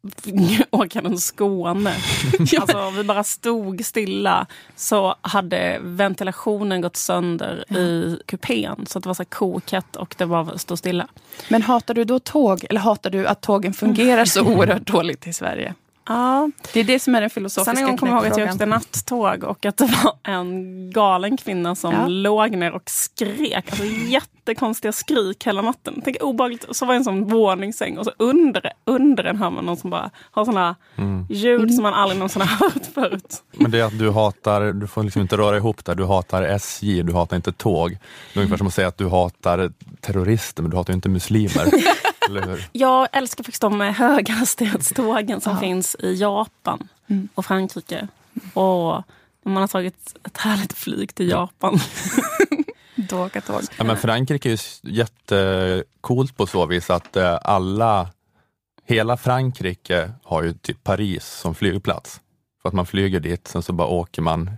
[0.70, 1.94] åka den Skåne.
[2.60, 4.46] Alltså vi bara stod stilla.
[4.76, 8.86] Så hade ventilationen gått sönder i kupén.
[8.86, 11.06] Så det var så kokhett och det bara stod stilla.
[11.48, 15.32] Men hatar du då tåg, eller hatar du att tågen fungerar så oerhört dåligt i
[15.32, 15.74] Sverige?
[16.12, 18.38] Ja, Det är det som är den filosofiska Sen en gång kommer jag ihåg att
[18.38, 22.06] jag åkte nattåg och att det var en galen kvinna som Ja.
[22.06, 23.64] låg ner och skrek.
[23.70, 26.00] Alltså jättekonstiga skrik hela natten.
[26.04, 26.64] Tänk obehagligt.
[26.64, 29.76] Och så var det en sån våningssäng och så under, under den hör man någon
[29.76, 31.26] som bara har såna Mm.
[31.30, 33.42] ljud som man aldrig någonsin har hört förut.
[33.52, 35.94] Men det är att du hatar, du får liksom inte röra ihop det.
[35.94, 37.90] Du hatar SJ, du hatar inte tåg.
[37.90, 41.08] Det är ungefär som att säga att du hatar terrorister, men du hatar ju inte
[41.08, 41.66] muslimer.
[42.72, 45.60] Jag älskar faktiskt de höghastighetstågen som Ja.
[45.60, 47.28] finns i Japan Mm.
[47.34, 48.08] och Frankrike.
[48.54, 49.02] Och
[49.44, 51.80] man har tagit ett härligt flyg till Japan.
[53.12, 53.60] Åka tåg.
[53.78, 58.08] Ja, men Frankrike är ju jättecoolt på så vis att eh, alla,
[58.86, 62.20] hela Frankrike har ju typ Paris som flygplats.
[62.62, 64.50] För att man flyger dit, sen så bara åker man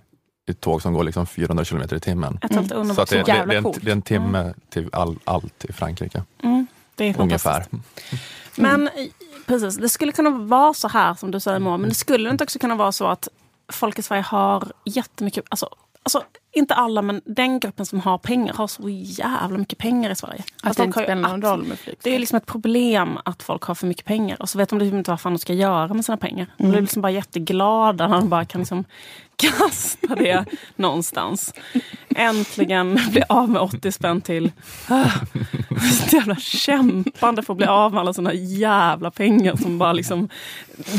[0.49, 2.39] i ett tåg som går liksom 400 kilometer i timmen.
[2.51, 2.95] Mm.
[2.95, 5.73] Så att det, det, det, är en, det är en timme till all, allt i
[5.73, 6.62] Frankrike, Mm,
[6.95, 7.67] det är ungefär.
[8.57, 8.91] Men
[9.47, 12.45] precis, det skulle kunna vara så här som du säger Moa, men det skulle inte
[12.45, 13.29] också kunna vara så att
[13.73, 15.69] folk i Sverige har jättemycket, alltså,
[16.03, 20.17] alltså inte alla men den gruppen som har pengar har så jävla mycket pengar i
[20.17, 20.45] Sverige.
[20.63, 21.97] Att Alltså, det inte spelar någon roll med flyg.
[22.03, 24.79] Det är liksom ett problem att folk har för mycket pengar och så vet de
[24.79, 26.47] liksom inte vad fan de ska göra med sina pengar.
[26.57, 28.85] De blir liksom bara jätteglada när de bara kan liksom
[29.37, 30.45] kasta det
[30.77, 31.55] någonstans.
[32.17, 34.53] Äntligen bli av med 80 spänn till
[34.89, 35.11] ah,
[36.09, 40.29] så jävla kämpande för att bli av med alla såna jävla pengar som bara liksom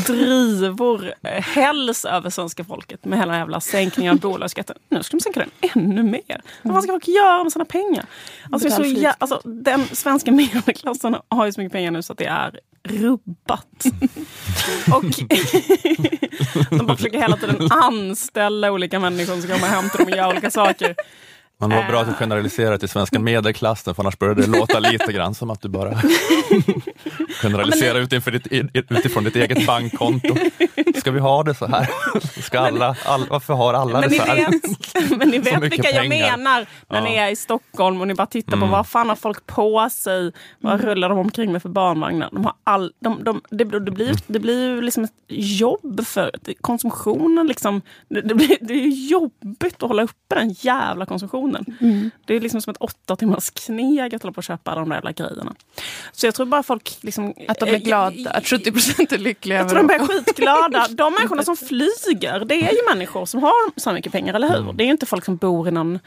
[0.06, 4.76] drivor eh, hälls över svenska folket med hela jävla sänkningen av bolagsskatten.
[4.88, 6.40] Nu ska de sänka den ännu mer.
[6.62, 8.06] Vad ska folk göra med sina pengar?
[8.52, 12.18] Alltså, så jä- alltså, den svenska medelklassen har ju så mycket pengar nu så att
[12.18, 13.84] det är rubbat.
[14.94, 15.04] Och
[16.78, 20.28] de bara försöker hela tiden anställa olika människor som komma hem till dem och göra
[20.28, 20.94] olika saker.
[21.58, 24.78] Men det var bra att du generaliserade till svenska medelklassen, för annars började det låta
[24.78, 25.94] lite grann som att du bara
[27.42, 28.46] generaliserar utifrån ditt,
[28.90, 30.34] utifrån ditt eget bankkonto.
[30.96, 31.88] Ska vi ha det så här?
[32.42, 34.36] Ska alla, all, varför har alla men det så här?
[34.36, 36.36] Vet, men ni vet mycket vilka jag pengar.
[36.36, 37.04] menar när Ja.
[37.04, 40.32] ni är i Stockholm och ni bara tittar på vad fan har folk på sig?
[40.60, 42.28] Vad rullar de omkring med för barnvagnar?
[42.32, 46.30] De har all, de, de, det, det, blir, det blir ju liksom ett jobb för
[46.60, 47.46] konsumtionen.
[47.46, 47.82] Liksom.
[48.08, 51.43] Det, det, blir, det är jobbigt att hålla uppe den jävla konsumtionen.
[52.24, 54.88] Det är liksom som ett åtta timmars kneg att hålla på och köpa alla de
[54.88, 55.54] där jävla grejerna.
[56.12, 56.98] Så jag tror bara folk...
[57.00, 60.86] Liksom, Att de är glada, att 70 procent är lyckliga jag tror de blir skitglada.
[60.90, 64.72] De människorna som flyger, det är ju människor som har så mycket pengar, eller hur?
[64.72, 65.98] Det är ju inte folk som bor i någon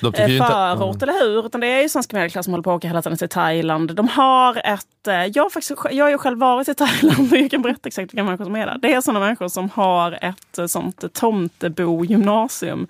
[0.00, 1.46] De eh, ju inte, förort, eller hur?
[1.46, 3.94] Utan det är ju svenska medelklass som håller på att åka hela tiden till Thailand.
[3.94, 5.08] De har ett...
[5.08, 8.12] eh, Jag faktiskt, jag har ju själv varit i Thailand och jag kan berätta exakt
[8.14, 8.78] vilka människor som är där.
[8.82, 12.86] Det är sådana människor som har ett eh, sånt tomtebo-gymnasium eh,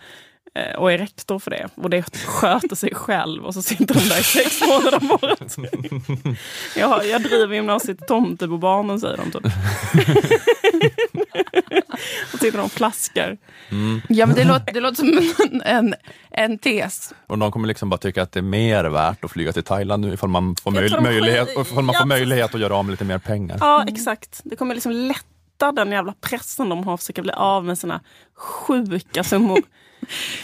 [0.78, 1.68] och är rektor för det.
[1.74, 5.56] Och det sköter sig själv och så sitter de där i sex månader om året.
[6.76, 9.44] Jag, jag driver gymnasiet Tomtebobarnen säger de typ.
[12.32, 13.38] och sitter de och plaskar.
[14.08, 15.94] Ja, men det, låter, det låter som en, en,
[16.30, 17.14] en tes.
[17.26, 20.04] och de kommer liksom bara tycka att det är mer värt att flyga till Thailand
[20.06, 22.90] nu ifall man får, möj, möjlighet, ifall man får Ja, möjlighet att göra av med
[22.90, 23.56] lite mer pengar.
[23.60, 24.40] Ja, exakt.
[24.44, 28.00] Det kommer liksom lätta den jävla pressen de har att försöka bli av med sina
[28.36, 29.58] sjuka summor.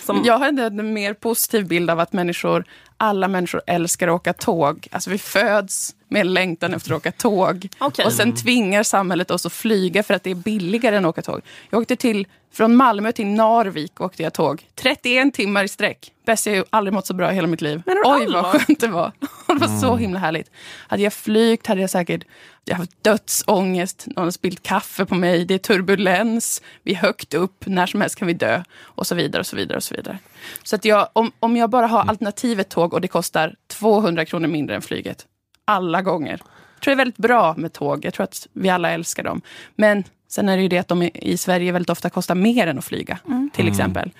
[0.03, 2.64] Som, Jag har en mer positiv bild av att människor,
[2.98, 4.88] alla människor älskar att åka tåg.
[4.90, 7.68] Alltså vi föds med längtan efter att åka tåg.
[7.78, 8.04] Okej.
[8.04, 11.22] Och sen tvingar samhället oss att flyga för att det är billigare än att åka
[11.22, 11.40] tåg.
[11.70, 14.66] Jag åkte till, från Malmö till Narvik åkte jag tåg.
[14.74, 16.12] 31 timmar i sträck.
[16.26, 17.82] Bäst jag aldrig mått så bra i hela mitt liv.
[18.04, 19.12] Oj vad skönt det var.
[19.46, 20.50] Det var så himla härligt.
[20.88, 22.24] Hade jag flygt hade jag säkert
[22.68, 24.06] jag har haft dödsångest.
[24.06, 25.44] Någon har spillt kaffe på mig.
[25.44, 26.62] Det är turbulens.
[26.82, 27.66] Vi är högt upp.
[27.66, 28.62] När som helst kan vi dö.
[28.80, 29.40] Och så vidare.
[29.40, 30.18] och Så vidare och så vidare.
[30.62, 34.48] Så att jag, om, om jag bara har alternativet tåg och det kostar 200 kronor
[34.48, 35.27] mindre än flyget.
[35.64, 36.40] Alla gånger.
[36.74, 38.05] Jag tror det är väldigt bra med tåg.
[38.05, 39.42] Jag tror att vi alla älskar dem.
[39.77, 42.79] Men sen är det ju det att de i Sverige väldigt ofta kostar mer än
[42.79, 43.18] att flyga.
[43.53, 44.11] Till exempel.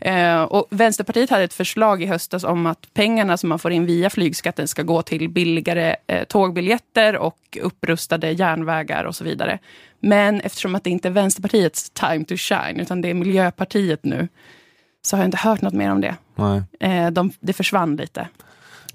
[0.00, 3.86] Eh, och Vänsterpartiet hade ett förslag i höstas om att pengarna som man får in
[3.86, 9.58] via flygskatten ska gå till billigare eh, tågbiljetter och upprustade järnvägar och så vidare.
[10.00, 14.28] Men eftersom att det inte är Vänsterpartiets time to shine, utan det är Miljöpartiet nu,
[15.02, 16.16] så har jag inte hört något mer om det.
[16.80, 18.28] Eh, de, det försvann lite.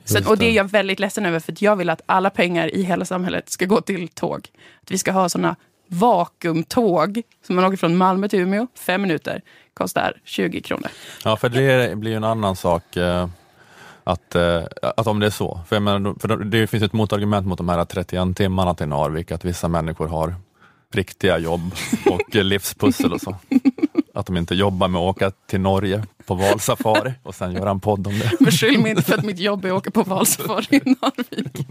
[0.06, 2.84] Just och det är jag väldigt ledsen över, för jag vill att alla pengar i
[2.84, 4.48] hela samhället ska gå till tåg.
[4.82, 5.56] Att vi ska ha såna
[5.88, 9.42] vakuumtåg, som man åker från Malmö till Umeå, fem minuter,
[9.74, 10.88] kostar 20 kronor.
[11.24, 13.28] Ja, för det blir ju en annan sak eh,
[14.04, 15.60] att, eh, att om det är så.
[15.68, 19.46] För, menar, för det finns ett motargument mot de här 31 timmarna till Narvik, att
[19.46, 20.36] vissa människor har
[20.94, 23.36] riktiga jobb och livspussel och så.
[24.16, 27.80] Att de inte jobbar med att åka till Norge på valsafari och sen göra en
[27.80, 28.32] podd om det.
[28.40, 31.68] Beskyll mig inte för att mitt jobb är att åka på valsafari i Narvik.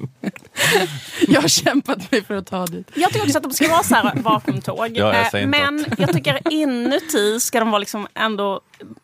[1.28, 2.90] Jag har kämpat mig för att ta dit.
[2.94, 4.78] Jag tycker också att de ska vara så här vakuumtåg.
[4.78, 8.60] Ja, jag Eh, Men jag tycker inuti ska de vara liksom ändå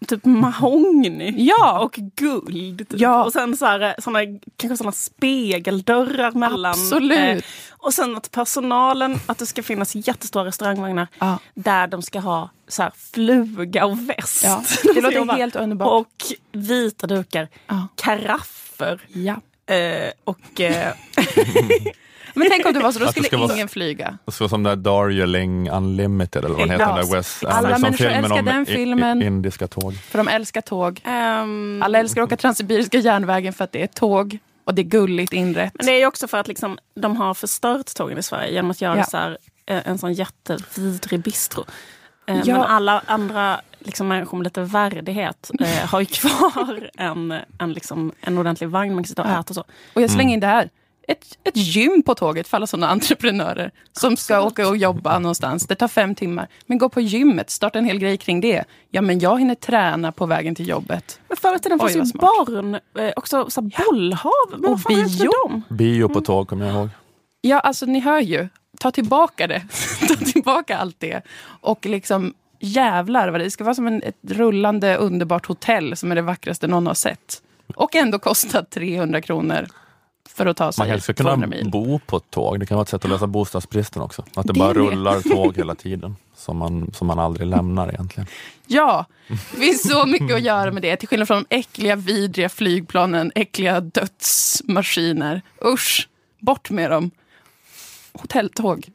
[0.07, 1.79] typ mahogny Ja.
[1.81, 2.79] och guld.
[2.89, 3.01] Typ.
[3.01, 3.25] Ja.
[3.25, 4.19] Och sen så här, såna,
[4.57, 6.71] kanske såna spegeldörrar mellan.
[6.71, 7.19] Absolut.
[7.19, 7.39] Eh,
[7.71, 11.39] och sen att personalen, att det ska finnas jättestora restaurangvagnar Ja.
[11.55, 14.45] där de ska ha så här, fluga och väst.
[14.45, 15.93] Ja, De det låter helt underbart.
[16.01, 17.49] Och vita dukar,
[17.97, 19.35] karaffer Ja.
[19.75, 20.61] eh, och...
[20.61, 20.93] Eh,
[22.35, 24.19] Men tänk om det var så, då skulle ska vara- ingen flyga.
[24.29, 26.97] Så som där Darjeeling Unlimited eller vad den heter, Ja.
[26.97, 29.23] den där Wes Alla Anderson-filmen människor älskar om den i- filmen.
[29.23, 29.95] indiska tåg.
[29.95, 31.01] För de älskar tåg.
[31.05, 34.85] ehm, Alla älskar att åka Transsibiriska järnvägen för att det är tåg och det är
[34.85, 35.73] gulligt inrett.
[35.75, 38.81] Men det är också för att liksom, de har förstört tågen i Sverige genom att
[38.81, 39.05] göra Ja.
[39.05, 41.65] så här, eh, en sån jättevidrig bistro.
[42.27, 42.55] Eh, Ja.
[42.55, 48.13] Men alla andra liksom, människor med lite värdighet eh, har ju kvar en, en, liksom,
[48.21, 49.41] en ordentlig vagn man kan sitta och Ja.
[49.41, 49.65] äta och så.
[49.95, 50.69] Och jag slänger in det här.
[51.11, 55.67] Ett, ett gym på tåget för alla sådana entreprenörer som ska åka och jobba någonstans.
[55.67, 56.49] Det tar fem timmar.
[56.67, 58.65] Men gå på gymmet, starta en hel grej kring det.
[58.91, 61.21] Ja, men jag hinner träna på vägen till jobbet.
[61.29, 64.33] Men förr i tiden fanns ju barn, eh, också så här bollhav.
[64.51, 65.31] Men Och vad fan bio.
[65.49, 65.63] dem?
[65.69, 66.89] Bio på tåg kommer jag ihåg.
[67.41, 68.49] Ja, alltså ni hör ju.
[68.81, 69.63] Ta tillbaka det.
[70.09, 71.23] Ta tillbaka allt det.
[71.61, 76.13] Och liksom jävlar vad det, det ska vara som en, ett rullande underbart hotell som
[76.13, 77.43] är det vackraste någon har sett.
[77.77, 79.67] Och ändå kostar 300 kronor
[80.29, 81.71] för att ta Man sig kanske ska kunna 200 mil.
[81.71, 82.61] bo på ett tåg.
[82.61, 84.23] Det kan vara ett sätt att lösa bostadsbristen också.
[84.35, 88.27] Att det, Det bara rullar tåg hela tiden som man, som man aldrig lämnar egentligen.
[88.71, 90.97] Ja, det finns så mycket att göra med det.
[90.97, 95.43] Till skillnad från de äckliga, vidriga flygplanen, äckliga dödsmaskiner.
[95.65, 97.11] Usch, bort med dem.
[98.13, 98.89] Hotelltåg.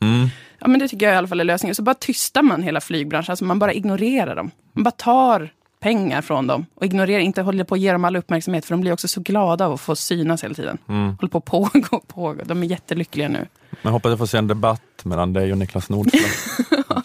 [0.00, 0.28] Mm.
[0.58, 1.74] Ja, men det tycker jag i alla fall är lösningen.
[1.74, 3.32] Så bara tystar man hela flygbranschen.
[3.32, 4.50] Alltså man bara ignorerar dem.
[4.72, 6.66] Man bara tar pengar från dem.
[6.74, 8.64] Och ignorerar inte, håller på att ge dem all uppmärksamhet.
[8.64, 10.78] För de blir också så glada av att få synas hela tiden.
[10.88, 11.16] Mm.
[11.20, 12.44] Håller på att pågå, pågå.
[12.44, 13.46] De är jättelyckliga nu.
[13.82, 16.30] Men hoppas jag får se en debatt mellan dig och Niklas Nordström.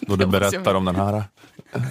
[0.00, 1.24] då du jag berättar om den här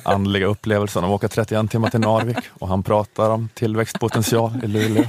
[0.04, 4.68] andliga upplevelsen av att åka 31 timmar till Narvik och han pratar om tillväxtpotential i
[4.68, 5.04] Luleå.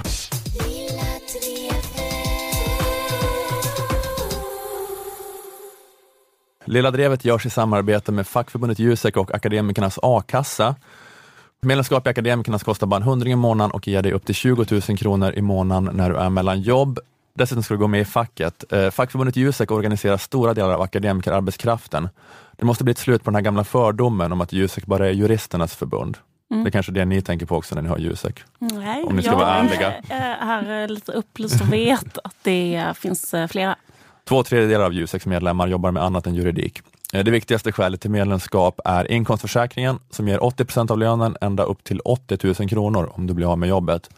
[6.64, 10.74] Lilla Drevet görs i samarbete med fackförbundet Jusek och Akademikernas a-kassa.
[11.66, 14.66] Medlemskap i Akademikernas kostar bara en hundring i månaden och ger dig upp till 20
[14.70, 16.98] 000 kronor i månaden när du är mellan jobb.
[17.34, 18.72] Dessutom ska du gå med i facket.
[18.72, 22.08] Eh, fackförbundet Jusek organiserar stora delar av akademikerarbetskraften.
[22.56, 25.12] Det måste bli ett slut på den här gamla fördomen om att Jusek bara är
[25.12, 26.18] juristernas förbund.
[26.50, 26.64] Mm.
[26.64, 28.44] Det är kanske det ni tänker på också när ni hör Jusek.
[28.58, 29.92] Nej, Om ni ska jag vara ärliga.
[30.08, 33.76] är här lite upplyst och vet att det finns eh, flera.
[34.28, 36.82] Två tredjedelar av Juseks medlemmar jobbar med annat än juridik.
[37.12, 41.62] Eh, det viktigaste skälet till medlemskap är inkomstförsäkringen som ger 80 procent av lönen ända
[41.62, 44.10] upp till 80 000 kronor om du blir av med jobbet.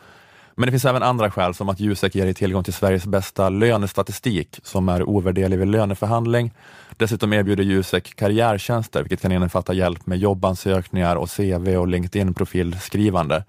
[0.56, 3.48] Men det finns även andra skäl som att Jusek ger dig tillgång till Sveriges bästa
[3.48, 6.52] lönestatistik som är ovärderlig vid löneförhandling.
[6.96, 13.44] Dessutom erbjuder Jusek karriärtjänster vilket kan innefatta hjälp med jobbansökningar och CV och LinkedIn-profilskrivande.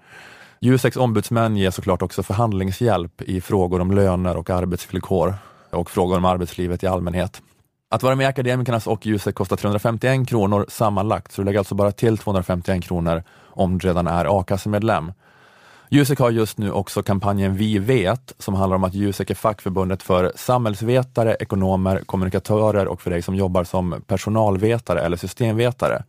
[0.60, 5.34] Juseks ombudsmän ger såklart också förhandlingshjälp i frågor om löner och arbetsvillkor
[5.70, 7.42] och frågor om arbetslivet i allmänhet.
[7.88, 11.74] Att vara med i Akademikernas och Jusek kostar 351 kronor sammanlagt, så du lägger alltså
[11.74, 15.12] bara till 251 kronor om du redan är a-kassemedlem.
[15.90, 20.02] Jusek har just nu också kampanjen Vi vet, som handlar om att Jusek är fackförbundet
[20.02, 26.02] för samhällsvetare, ekonomer, kommunikatörer och för dig som jobbar som personalvetare eller systemvetare.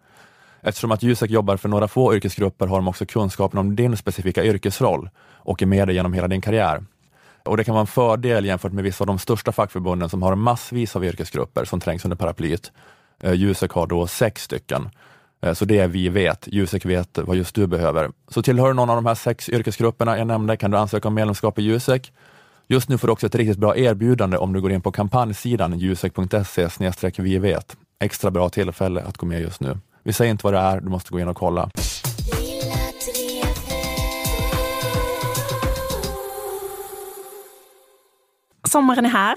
[0.61, 4.43] Eftersom att Jusek jobbar för några få yrkesgrupper har de också kunskapen om din specifika
[4.43, 6.83] yrkesroll och är med dig genom hela din karriär.
[7.47, 10.35] Och Det kan vara en fördel jämfört med vissa av de största fackförbunden som har
[10.35, 12.71] massvis av yrkesgrupper som trängs under paraplyet.
[13.23, 14.89] Eh, Jusek har då sex stycken.
[15.41, 16.47] Eh, så det är vi vet.
[16.51, 18.11] Jusek vet vad just du behöver.
[18.27, 21.13] Så tillhör du någon av de här sex yrkesgrupperna jag nämnde kan du ansöka om
[21.13, 22.13] medlemskap i Jusek.
[22.67, 25.79] Just nu får du också ett riktigt bra erbjudande om du går in på kampanjsidan
[25.79, 27.77] jusek.se vi vet.
[27.99, 29.77] Extra bra tillfälle att gå med just nu.
[30.03, 31.69] Vi säger inte vad det är, du måste gå in och kolla.
[38.67, 39.35] Sommaren är här.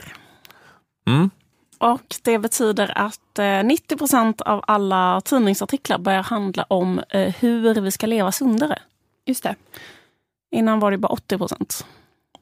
[1.07, 1.31] Mm.
[1.79, 7.81] Och det betyder att eh, 90 procent av alla tidningsartiklar börjar handla om eh, hur
[7.81, 8.79] vi ska leva sundare.
[9.27, 9.55] Just det.
[10.51, 11.87] Innan var det bara 80 procent.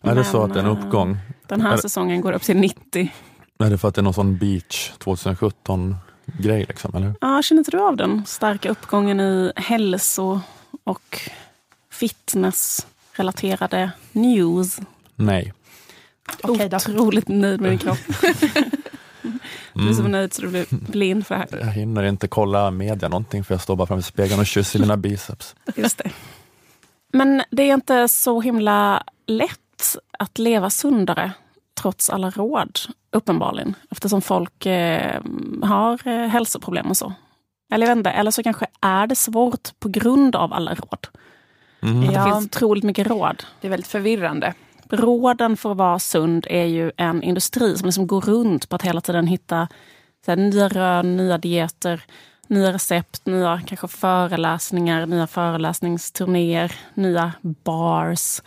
[0.03, 1.17] Är det så att det är en eh, uppgång?
[1.47, 3.13] Den här Är- säsongen går upp till 90.
[3.59, 6.65] Är det för att det är någon sån beach 2017-grej?
[6.69, 7.15] Liksom, eller?
[7.21, 10.41] Ja, känner inte du av den starka uppgången i hälso
[10.85, 11.21] och
[11.91, 14.81] fitnessrelaterade news?
[15.15, 15.53] Nej.
[16.43, 16.77] Okej då.
[16.77, 17.99] Otroligt nöjd med din kropp.
[19.75, 20.13] Du är så Mm.
[20.13, 21.61] nöjd så du blir blind för det här.
[21.67, 24.97] Jag hinner inte kolla media någonting för jag står bara framför spegeln och kysser mina
[24.97, 25.55] biceps.
[25.77, 26.11] Just det.
[27.13, 31.33] Men det är inte så himla lätt att leva sundare
[31.81, 32.79] trots alla råd,
[33.13, 33.75] uppenbarligen.
[33.91, 35.21] Eftersom folk eh,
[35.63, 37.13] har eh, hälsoproblem och så.
[37.73, 41.07] Eller inte, eller så kanske är det svårt på grund av alla råd.
[41.81, 42.09] Mhm.
[42.09, 42.25] Att Ja.
[42.27, 43.43] Det finns otroligt mycket råd.
[43.61, 44.55] Det är väldigt förvirrande.
[44.91, 48.83] Råden för att vara sund är ju en industri som liksom går runt på att
[48.83, 49.69] hela tiden hitta
[50.25, 52.03] så här, nya rön, nya dieter,
[52.47, 58.43] nya recept, nya kanske föreläsningar, nya föreläsningsturnéer, nya bars,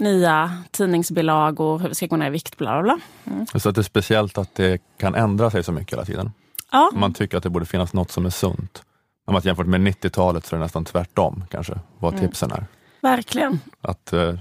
[0.00, 3.46] nya tidningsbilagor, hur vi ska gå ner i vikt, bla bla bla.
[3.60, 6.32] Så att det är speciellt att det kan ändra sig så mycket hela tiden.
[6.72, 8.82] Ja, Man tycker att det borde finnas något som är sunt.
[9.26, 12.26] Om att jämfört med 90-talet så är det nästan tvärtom kanske, vad Mm.
[12.28, 12.66] tipsen är.
[13.02, 13.60] verkligen.
[13.80, 14.34] Att eh,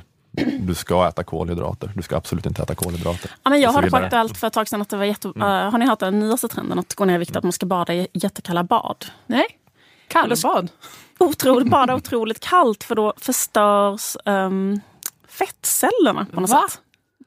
[0.60, 1.92] du ska äta kolhydrater.
[1.96, 3.32] Du ska absolut inte äta kolhydrater.
[3.44, 3.98] Ja, men jag hörde på.
[3.98, 5.28] Aktuellt för ett tag sedan att det var jätte...
[5.28, 7.66] eh, har ni hört den nyaste trenden att gå ner i vikt, att man ska
[7.66, 9.06] bada i jättekalla bad?
[9.28, 9.46] Nej.
[10.08, 10.70] Kallbad.
[11.20, 14.80] Otroligt, bada otroligt kallt för då förstörs um,
[15.28, 16.68] fettcellerna på något Va?
[16.70, 16.82] sätt.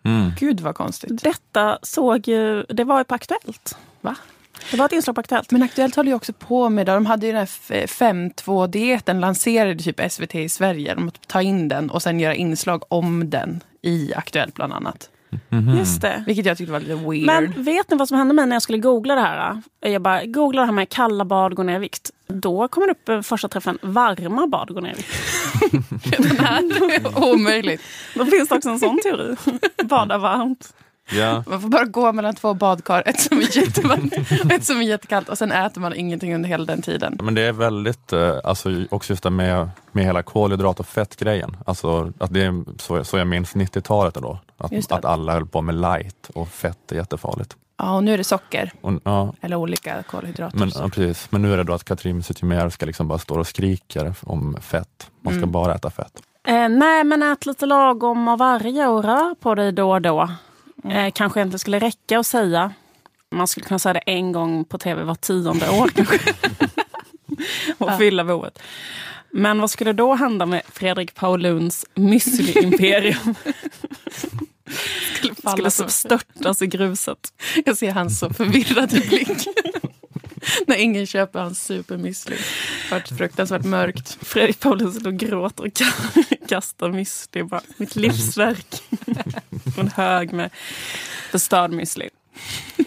[0.04, 0.30] Mm.
[0.38, 1.22] Gud vad konstigt.
[1.22, 3.78] Detta såg ju, det var ju på Aktuellt.
[4.00, 4.16] Va?
[4.70, 5.50] Det var ett inslag på Aktuellt.
[5.50, 6.92] Men Aktuellt håller ju också på med det.
[6.92, 7.46] De hade ju den här
[7.86, 10.94] 5.2-dieten, lanserade typ SVT i Sverige.
[10.94, 15.10] De måste ta in den och sen göra inslag om den i Aktuellt bland annat.
[15.48, 15.78] Mhm.
[15.78, 16.24] Just det.
[16.26, 17.26] Vilket jag tyckte var lite weird.
[17.26, 19.62] Men vet ni vad som hände mig när jag skulle googla det här?
[19.80, 22.10] Jag bara googlade det här med kalla bad, gå ner i vikt.
[22.26, 25.08] Då kommer det upp eh, första träffen, varma bad, gå ner i vikt.
[26.18, 27.82] den här är omöjligt.
[28.14, 29.36] Då finns det också en sån teori.
[29.84, 30.74] Bada varmt.
[31.12, 31.44] Ja.
[31.46, 34.12] Man får bara gå mellan två badkar, ett som är jättevarmt
[34.52, 37.18] ett som är jättekallt och sen äter man ingenting under hela den tiden.
[37.22, 41.56] Men det är väldigt, eh, alltså också just det med, med hela kolhydrat och fettgrejen.
[41.66, 44.38] Alltså att det är så, så jag minns 90-talet då.
[44.56, 47.56] Att, att alla höll på med light och fett är jättefarligt.
[47.78, 48.72] Ja, och nu är det socker.
[48.80, 50.58] Och, ja, Eller olika kolhydrater.
[50.58, 51.26] men, ja, precis.
[51.30, 54.56] men nu är det då att Katrin Zytomierska ska liksom bara stå och skriker om
[54.60, 55.10] fett.
[55.20, 55.52] Man ska Mm.
[55.52, 56.22] bara äta fett.
[56.48, 60.28] Eh, nej, men ät lite lagom av varje och rör på dig då och då.
[60.84, 62.72] Eh, kanske inte skulle räcka att säga.
[63.30, 66.18] Man skulle kunna säga det en gång på tv var tionde år kanske.
[67.78, 68.58] och fylla behovet.
[69.30, 73.34] Men vad skulle då hända med Fredrik Pauluns müsli-imperium?
[75.14, 75.88] skulle falla skulle så.
[75.88, 77.32] störtas i gruset.
[77.64, 79.48] Jag ser hans så förvirrade blick.
[80.66, 82.36] När ingen köper hans supermüsli.
[82.90, 84.18] Varit fruktansvärt mörkt.
[84.20, 85.72] Fredrik Paulus sitter och gråter och
[86.48, 87.60] kastar müsli.
[87.76, 88.82] Mitt livsverk.
[89.80, 90.50] En hög med
[91.30, 92.08] förstörd müsli.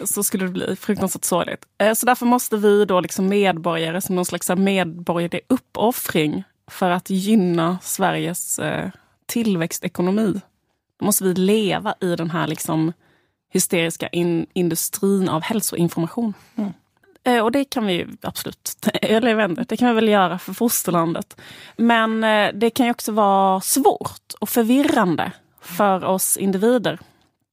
[0.04, 1.64] Så skulle det bli fruktansvärt sorgligt.
[1.78, 7.10] Eh, Så därför måste vi då liksom medborgare som någon slags medborgerlig uppoffring för att
[7.10, 8.90] gynna Sveriges eh,
[9.26, 10.40] tillväxtekonomi.
[10.98, 12.92] Då måste vi leva i den här liksom
[13.52, 16.34] hysteriska in industrin av hälsoinformation.
[17.24, 20.52] Eh, Och det kan vi ju absolut, eller inte, det kan vi väl göra för
[20.52, 21.36] fosterlandet.
[21.76, 22.20] Men
[22.60, 25.32] det kan ju också vara svårt och förvirrande
[25.62, 26.98] för oss individer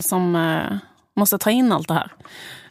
[0.04, 0.78] som eh,
[1.16, 2.12] måste ta in allt det här.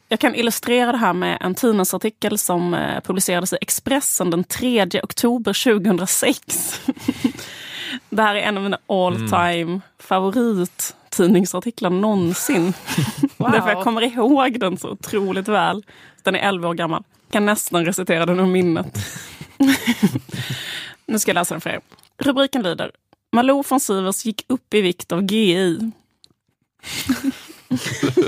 [0.08, 4.86] Jag kan illustrera det här med en tidningsartikel som eh, publicerades i Expressen den 3
[5.02, 6.80] oktober 2006.
[8.10, 12.72] det här är en av mina all time favorittidningsartiklar någonsin.
[13.36, 15.84] Därför jag kommer ihåg den så otroligt väl.
[16.22, 17.02] Den är 11 år gammal.
[17.26, 18.98] Jag kan nästan recitera den ur minnet.
[21.06, 21.80] nu ska jag läsa den för er.
[22.18, 22.90] Rubriken lyder
[23.38, 25.78] Malou von Sivers gick upp i vikt av GI.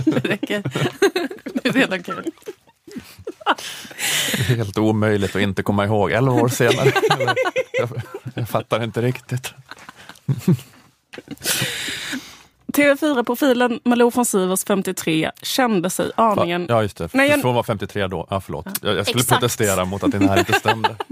[0.05, 0.63] Det räcker.
[1.63, 2.31] Det är redan kul.
[4.49, 6.93] Helt omöjligt att inte komma ihåg, elva år senare.
[7.73, 7.89] jag,
[8.35, 9.53] jag fattar inte riktigt.
[12.73, 16.67] TV4-profilen Malou von Sivers 53 kände sig aningen...
[16.69, 17.09] Ja, just det.
[17.15, 18.27] Nej, jag- För hon var 53 då.
[18.31, 18.67] Ja, förlåt.
[18.83, 19.41] Jag, jag skulle Exakt.
[19.41, 20.97] protestera mot att det här inte stämde.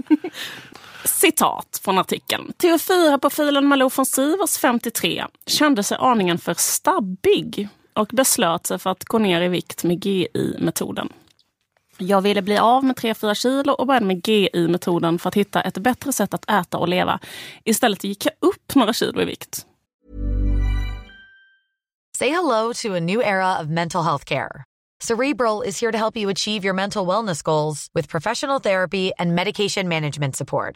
[1.05, 2.53] Citat från artikeln.
[2.57, 9.03] TV4-profilen Malou von Sivers 53 kände sig aningen för stabbig och beslöt sig för att
[9.03, 11.09] gå ner i vikt med GI-metoden.
[11.97, 15.77] Jag ville bli av med 3-4 kilo och började med GI-metoden för att hitta ett
[15.77, 17.19] bättre sätt att äta och leva.
[17.63, 19.65] Istället gick jag upp några kilo i vikt.
[22.17, 24.63] Say hello to a new era of mental health care.
[25.01, 29.35] Cerebral is here to help you achieve your mental wellness goals with professional therapy and
[29.35, 30.75] medication management support.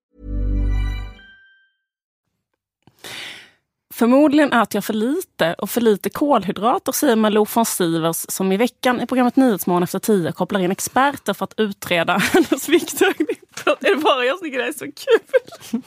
[3.91, 8.57] Förmodligen äter jag för lite och för lite kolhydrater, säger Malou von Sivers som i
[8.57, 13.37] veckan i programmet Nyhetsmorgon efter tio kopplar in experter för att utreda hennes viktökning.
[13.65, 15.81] Är det bara jag som tycker det är så kul?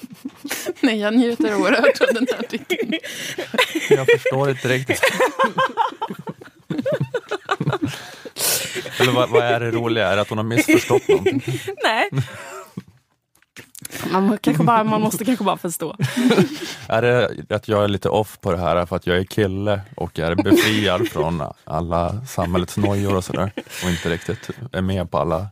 [0.80, 2.94] Nej, jag njuter oerhört av den här artikeln.
[3.90, 5.00] Jag förstår inte riktigt.
[9.00, 10.08] Eller vad, vad är det roliga?
[10.08, 11.42] Är det att hon har missförstått någonting?
[11.84, 12.10] Nej.
[14.12, 15.96] Man, kanske bara, man måste kanske bara förstå.
[16.88, 19.80] Är det att jag är lite off på det här för att jag är kille
[19.96, 23.52] och är befriad från alla samhällets nojor och sådär
[23.84, 25.46] och inte riktigt är med på alla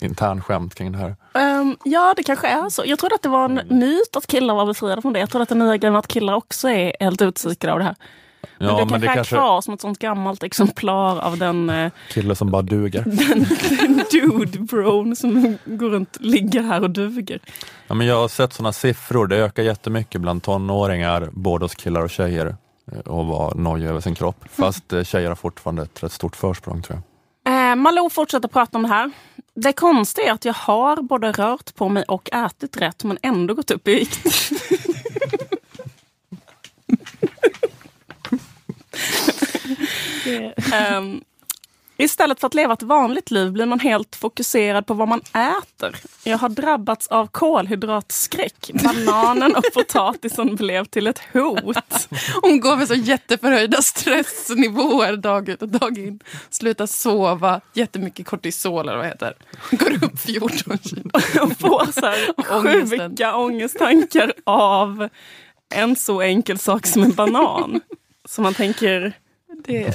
[0.00, 1.16] internskämt kring det här?
[1.34, 2.82] Ehm, ja, det kanske är så.
[2.86, 5.20] Jag trodde att det var en myt att killar var befriade från det.
[5.20, 7.94] Jag trodde att den nya grejen att killar också är helt utpsykade av det här.
[8.58, 11.70] Men Ja, men kanske det är kanske kvar som ett sånt gammalt exemplar av den,
[11.70, 13.02] eh, kille som bara duger.
[13.06, 13.46] den,
[13.80, 17.40] den dude bron som går runt ligger här och duger.
[17.86, 22.00] Ja, men jag har sett sådana siffror, det ökar jättemycket bland tonåringar, både hos killar
[22.02, 22.56] och tjejer,
[22.92, 24.44] eh, att vara nojig över sin kropp.
[24.50, 27.02] Fast eh, tjejer har fortfarande ett rätt stort försprång tror jag.
[27.70, 29.10] Eh, Malou fortsätter prata om det här.
[29.54, 33.54] Det konstiga är att jag har både rört på mig och ätit rätt men ändå
[33.54, 34.20] gått upp i vikt.
[40.72, 41.20] Ehm,
[41.96, 45.96] Istället för att leva ett vanligt liv blir man helt fokuserad på vad man äter.
[46.24, 48.70] Jag har drabbats av kolhydratskräck.
[48.84, 52.08] Bananen och potatisen blev till ett hot.
[52.42, 56.20] Hon går med så jätteförhöjda stressnivåer dag ut och dag in.
[56.50, 59.34] Slutar sova, jättemycket kortisol eller vad heter.
[59.70, 61.10] Går upp 14 kilo.
[61.42, 63.10] Och får så här Ångesten.
[63.10, 65.08] sjuka ångesttankar av
[65.74, 67.80] en så enkel sak som en banan.
[68.28, 69.12] Så man tänker,
[69.64, 69.94] Det,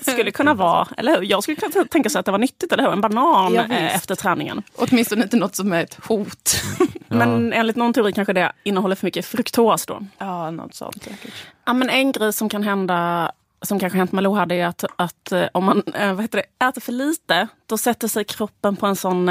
[0.00, 1.22] skulle kunna vara, eller hur?
[1.24, 2.92] Jag skulle kunna tänka sig att det var nyttigt, eller hur?
[2.92, 4.62] En banan Ja, eh, efter träningen.
[4.74, 6.62] åtminstone inte något som är ett hot.
[7.08, 10.06] Men enligt någon teori kanske det innehåller för mycket fruktos då.
[10.18, 11.34] Ja, något sånt säkert.
[11.66, 15.32] Ja, men en grej som kan hända, som kanske hänt här, det är att, att
[15.32, 18.86] eh, om man eh, vad heter det, äter för lite, då sätter sig kroppen på
[18.86, 19.30] en sån...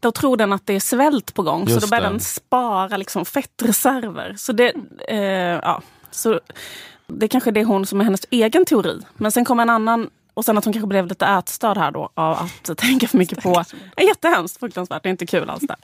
[0.00, 2.08] Då tror den att det är svält på gång, så Just då börjar det.
[2.08, 4.34] den spara liksom fettreserver.
[4.38, 4.72] Så det,
[5.08, 5.18] eh,
[5.62, 6.40] ja, så
[7.18, 9.00] det kanske är det hon som är hennes egen teori.
[9.14, 12.10] Men sen kommer en annan, och sen att hon kanske blev lite ätstörd här då
[12.14, 13.64] av att tänka för mycket på...
[13.96, 15.76] Ja, jättehemskt, fruktansvärt, det är inte kul alls där.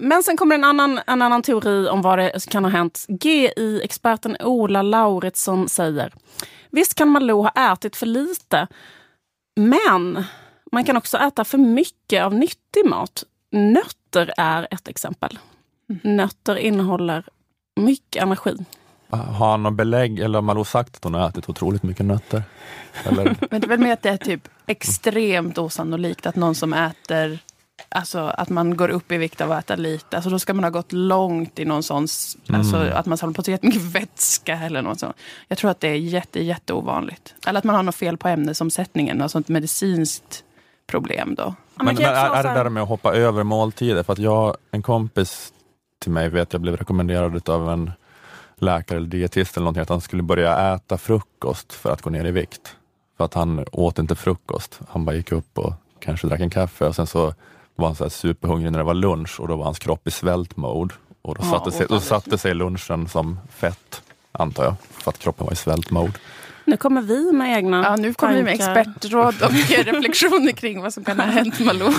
[0.00, 3.06] Men sen kommer en annan, en annan teori om vad det kan ha hänt.
[3.08, 6.12] GI-experten Ola Lauritsson säger
[6.70, 8.66] Visst kan Malou ha ätit för lite,
[9.56, 10.24] men
[10.72, 13.24] man kan också äta för mycket av nyttig mat.
[13.52, 15.38] Nötter är ett exempel.
[16.02, 17.24] Nötter innehåller
[17.76, 18.56] mycket energi.
[19.10, 22.42] Har han något belägg eller har Malou sagt att hon har ätit otroligt mycket nötter?
[23.04, 23.24] Eller?
[23.50, 27.38] Men det är väl mer att det är typ extremt osannolikt att någon som äter
[27.88, 30.16] Alltså att man går upp i vikt av att äta lite.
[30.16, 32.04] Alltså då ska man ha gått långt i någon sån...
[32.04, 35.16] s- Alltså att man samlar på sig jättemycket vätska eller något sånt.
[35.48, 37.34] Jag tror att det är jätte, jätte ovanligt.
[37.46, 39.16] Eller att man har något fel på ämnesomsättningen.
[39.16, 40.44] Något sånt medicinskt
[40.86, 41.54] problem då.
[41.74, 44.02] Men, men är, är det där med att hoppa över måltider?
[44.02, 45.52] För att jag, en kompis
[46.02, 47.90] till mig vet jag blev rekommenderad av en
[48.62, 52.24] läkare eller dietist eller någonting att han skulle börja äta frukost för att gå ner
[52.24, 52.76] i vikt.
[53.16, 54.80] För att han åt inte frukost.
[54.88, 57.34] Han bara gick upp och kanske drack en kaffe och sen så
[57.76, 60.10] var han så här superhungrig när det var lunch och då var hans kropp i
[60.10, 60.94] svältmode.
[61.22, 64.02] Och då Ja, satte, sig, då satte sig lunchen som fett,
[64.32, 66.12] antar jag, för att kroppen var i svältmode.
[66.68, 68.80] Nu kommer vi med egna Ja, nu kommer vi med tankar.
[68.80, 69.50] expertråd och
[69.84, 71.92] reflektioner kring vad som kan ha hänt Malou.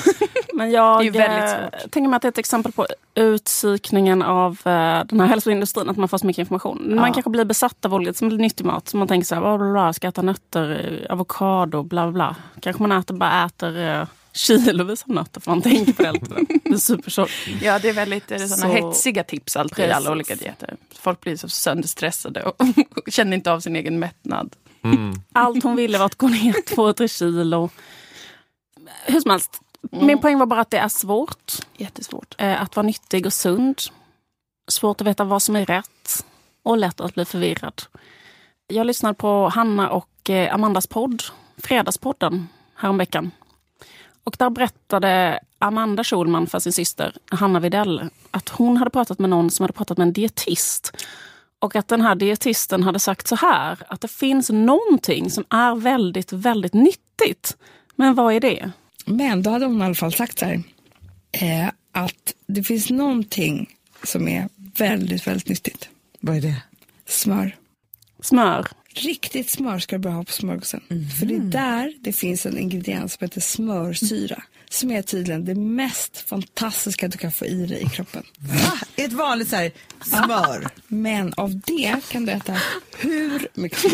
[0.54, 1.92] Men jag Det är väldigt eh, svårt.
[1.92, 5.98] tänker mig att det är ett exempel på utpsykningen av eh, den här hälsoindustrin, att
[5.98, 6.96] man får så mycket information.
[6.96, 7.14] Man Ja.
[7.14, 8.88] kanske blir besatt av olika som blir nyttig mat.
[8.90, 12.12] Så man tänker så här, bla, bla, bla, jag ska äta nötter, avokado, bla bla
[12.12, 12.36] bla.
[12.62, 14.06] Kanske man äter, bara äter eh,
[14.40, 16.46] kilovis av nötter för man tänker på det hela tiden.
[16.64, 17.32] Det är supertjockt.
[17.62, 19.96] Ja, det är väldigt är det såna Så- hetsiga tips alltid i Precis.
[19.96, 20.76] alla olika dieter.
[21.00, 22.56] Folk blir så sönderstressade och
[23.08, 24.56] känner inte av sin egen mättnad.
[25.34, 27.70] Allt hon ville var att gå ner två, tre kilo.
[29.06, 29.62] Hur som helst,
[29.92, 31.54] min poäng var bara att det är svårt.
[31.78, 32.36] Jättesvårt.
[32.38, 33.82] Eh, att vara nyttig och sund.
[34.72, 36.26] Svårt att veta vad som är rätt
[36.64, 37.82] och lätt att bli förvirrad.
[38.68, 41.24] Jag lyssnade på Hanna och eh, Amandas podd,
[41.58, 43.32] Fredagspodden, häromveckan.
[44.24, 49.30] Och där berättade Amanda Schulman för sin syster Hanna Videll att hon hade pratat med
[49.30, 50.98] någon som hade pratat med en dietist.
[51.60, 55.76] Och att den här dietisten hade sagt så här, att det finns någonting som är
[55.76, 57.58] väldigt, väldigt nyttigt.
[57.96, 58.72] Men vad är det?
[59.06, 60.64] Men då hade hon i alla fall sagt så här,
[61.32, 63.70] eh, att det finns någonting
[64.04, 65.90] som är väldigt, väldigt nyttigt.
[66.20, 66.56] Vad är det?
[67.08, 67.56] Smör.
[68.22, 68.68] Smör.
[69.00, 70.82] Riktigt smör ska du bara ha på smörgåsen.
[71.20, 74.44] För det är där det finns en ingrediens som heter smörsyra.
[74.70, 78.24] Som är tydligen det mest fantastiska du kan få i dig i kroppen.
[78.38, 78.80] Va?
[78.96, 79.72] Ett vanligt så här,
[80.04, 80.68] smör.
[80.88, 82.58] Men av det kan du äta
[82.98, 83.92] hur mycket.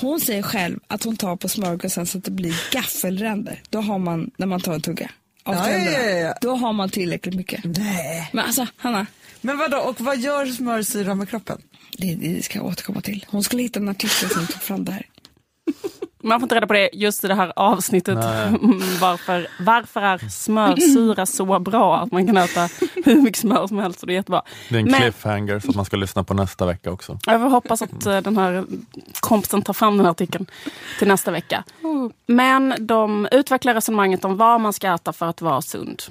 [0.00, 3.62] Hon säger själv att hon tar på smörgåsen så att det blir gaffelränder.
[3.70, 5.10] Då har man, när man tar en tugga
[5.46, 6.34] av ja, ja, ja.
[6.40, 7.64] då har man tillräckligt mycket.
[7.64, 8.30] Nej.
[8.32, 9.06] Men alltså, Hanna,
[9.40, 11.62] Men vadå, och vad gör smörsyra med kroppen?
[11.98, 13.24] Det, det ska jag återkomma till.
[13.28, 15.06] Hon skulle hitta en artikel som tog fram det här.
[16.22, 18.18] Man får inte reda på det just i det här avsnittet.
[18.46, 22.68] Mm, varför, varför är smörsyra så bra att man kan äta
[23.04, 24.42] hur mycket smör som helst och det är jättebra.
[24.68, 27.18] Det är en Men- cliffhanger så att man ska lyssna på nästa vecka också.
[27.26, 28.64] Jag hoppas att eh, den här
[29.20, 30.46] kompisen tar fram den här artikeln
[30.98, 31.64] till nästa vecka.
[32.26, 36.02] Men de utvecklar resonemanget om vad man ska äta för att vara sund.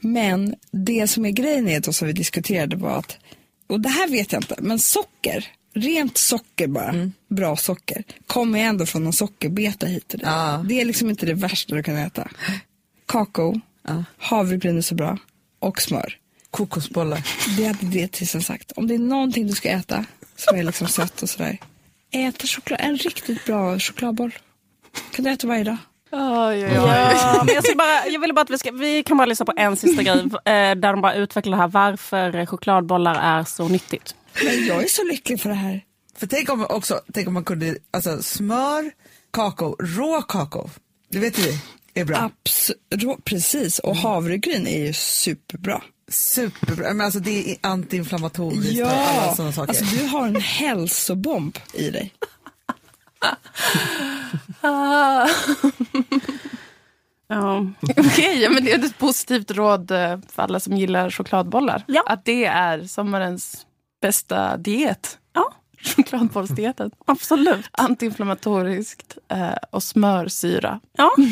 [0.00, 3.18] Men det som är grejen är då som vi diskuterade var att,
[3.66, 8.64] och det här vet jag inte, men socker, rent socker bara, bra socker, kommer ju
[8.64, 10.28] ändå från någon sockerbeta hit och dit.
[10.68, 12.28] Det är liksom inte det värsta du kan äta.
[13.06, 14.04] Kakao, Ja.
[14.18, 15.18] havregryn är så bra,
[15.58, 16.18] och smör.
[16.50, 17.26] Kokosbollar.
[17.56, 18.72] Det hade dietisten sagt.
[18.72, 20.04] Om det är någonting du ska äta
[20.36, 21.58] som är liksom sött och sådär,
[22.10, 24.34] äta choklad, en riktigt bra chokladboll.
[25.14, 25.76] Kan du äta varje dag?
[26.14, 26.72] Oj, oj.
[26.74, 29.46] Ja, men jag, ska bara, jag ville bara att vi, ska, vi kan bara lyssna
[29.46, 33.68] på en sista grej eh, där de bara utvecklar det här varför chokladbollar är så
[33.68, 34.14] nyttigt.
[34.44, 35.84] Men jag är så lycklig för det här.
[36.18, 38.90] För tänk om, också, tänk om man kunde, alltså smör,
[39.32, 40.70] kakao, rå kakao.
[41.10, 41.58] Det vet vi
[41.94, 42.16] är bra.
[42.16, 43.78] Absolut, precis.
[43.78, 45.82] Och havregryn är ju superbra.
[46.10, 46.88] Superbra.
[46.94, 49.68] Men alltså det är antiinflammatoriskt och alla Ja, sådana saker.
[49.68, 52.12] alltså du har en hälsobomb i dig.
[57.28, 57.66] Ja.
[58.22, 61.84] Okej, ja, men det är ett positivt råd eh, för alla som gillar chokladbollar.
[61.86, 62.02] Ja.
[62.06, 63.66] Att det är sommarens
[64.02, 65.18] bästa diet.
[65.32, 65.52] Ja.
[65.96, 66.90] Chokladbollsdieten.
[67.06, 67.68] Absolut.
[67.72, 70.80] Antiinflammatoriskt eh, och smörsyra.
[70.96, 71.10] Ja.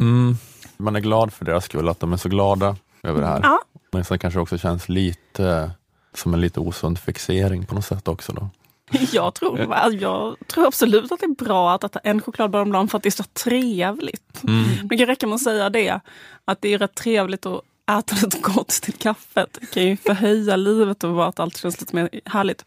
[0.00, 0.36] Mm.
[0.76, 3.40] Man är glad för deras skull, att de är så glada över det här.
[3.42, 3.60] Ja.
[3.92, 5.70] Men sen kanske det också känns lite
[6.14, 8.32] som en lite osund fixering på något sätt också.
[8.32, 8.50] Då.
[9.12, 9.58] Jag tror,
[10.00, 13.02] jag tror absolut att det är bra att äta en chokladboll om dagen för att
[13.02, 14.42] det är så trevligt.
[14.84, 16.00] Det kan räcka med att säga det.
[16.44, 17.60] Att det är rätt trevligt att
[17.90, 19.58] äta något gott till kaffet.
[19.60, 22.64] Det kan ju förhöja livet och vara att allt känns lite mer härligt.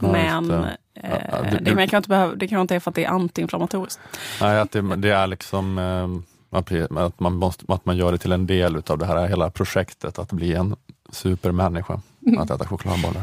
[0.00, 0.76] Men det.
[0.94, 2.94] eh, Ja, det, det- men jag kan inte behöva, det kan inte vara för att
[2.94, 4.00] det är antiinflammatoriskt.
[4.40, 8.18] Nej, att det, det är liksom eh, att- att man, måste, att man gör det
[8.18, 10.76] till en del utav det här hela projektet, att bli en
[11.12, 12.00] supermänniska,
[12.38, 13.22] att äta chokladbollar.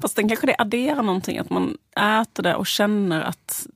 [0.00, 3.66] Fast den kanske det adderar någonting, att man äter det och känner att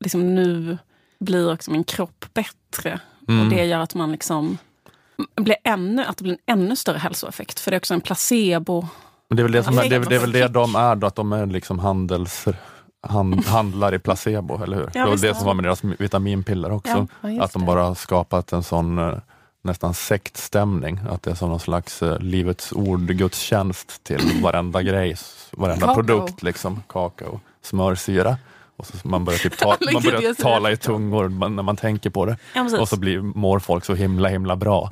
[0.00, 0.78] liksom, nu
[1.18, 3.00] blir också min kropp bättre.
[3.28, 3.40] Mm.
[3.40, 4.58] Och det gör att man liksom
[5.36, 7.60] blir ännu, att det blir en ännu större hälsoeffekt.
[7.60, 8.86] För det är också en placebo.
[9.28, 10.96] Men det är väl det, som är, det, är, det är väl det de är,
[10.96, 12.46] då, att de är liksom handels,
[13.02, 14.90] hand, handlar i placebo, eller hur?
[14.92, 17.06] det var det som var med deras vitaminpiller också.
[17.20, 19.18] Ja, att de bara har skapat en sån eh,
[19.62, 25.16] nästan sektstämning, att det är som någon slags eh, livets ord gudstjänst till varenda grej,
[25.50, 25.94] varenda Kakao.
[25.94, 28.36] produkt, liksom kakao, smörsyra.
[28.76, 32.10] Och så man börjar, typ ta, man börjar tala i tungor man- när man tänker
[32.10, 32.36] på det.
[32.54, 32.78] Ja, precis.
[32.78, 34.90] Och så blir, mår folk så himla himla bra.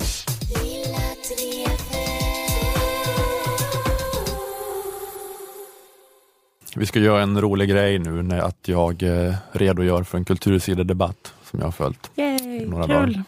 [6.77, 11.33] Vi ska göra en rolig grej nu när att jag eh, redogör för en kultursidedebatt
[11.51, 12.11] som jag har följt.
[12.17, 13.23] Yay, Några kul!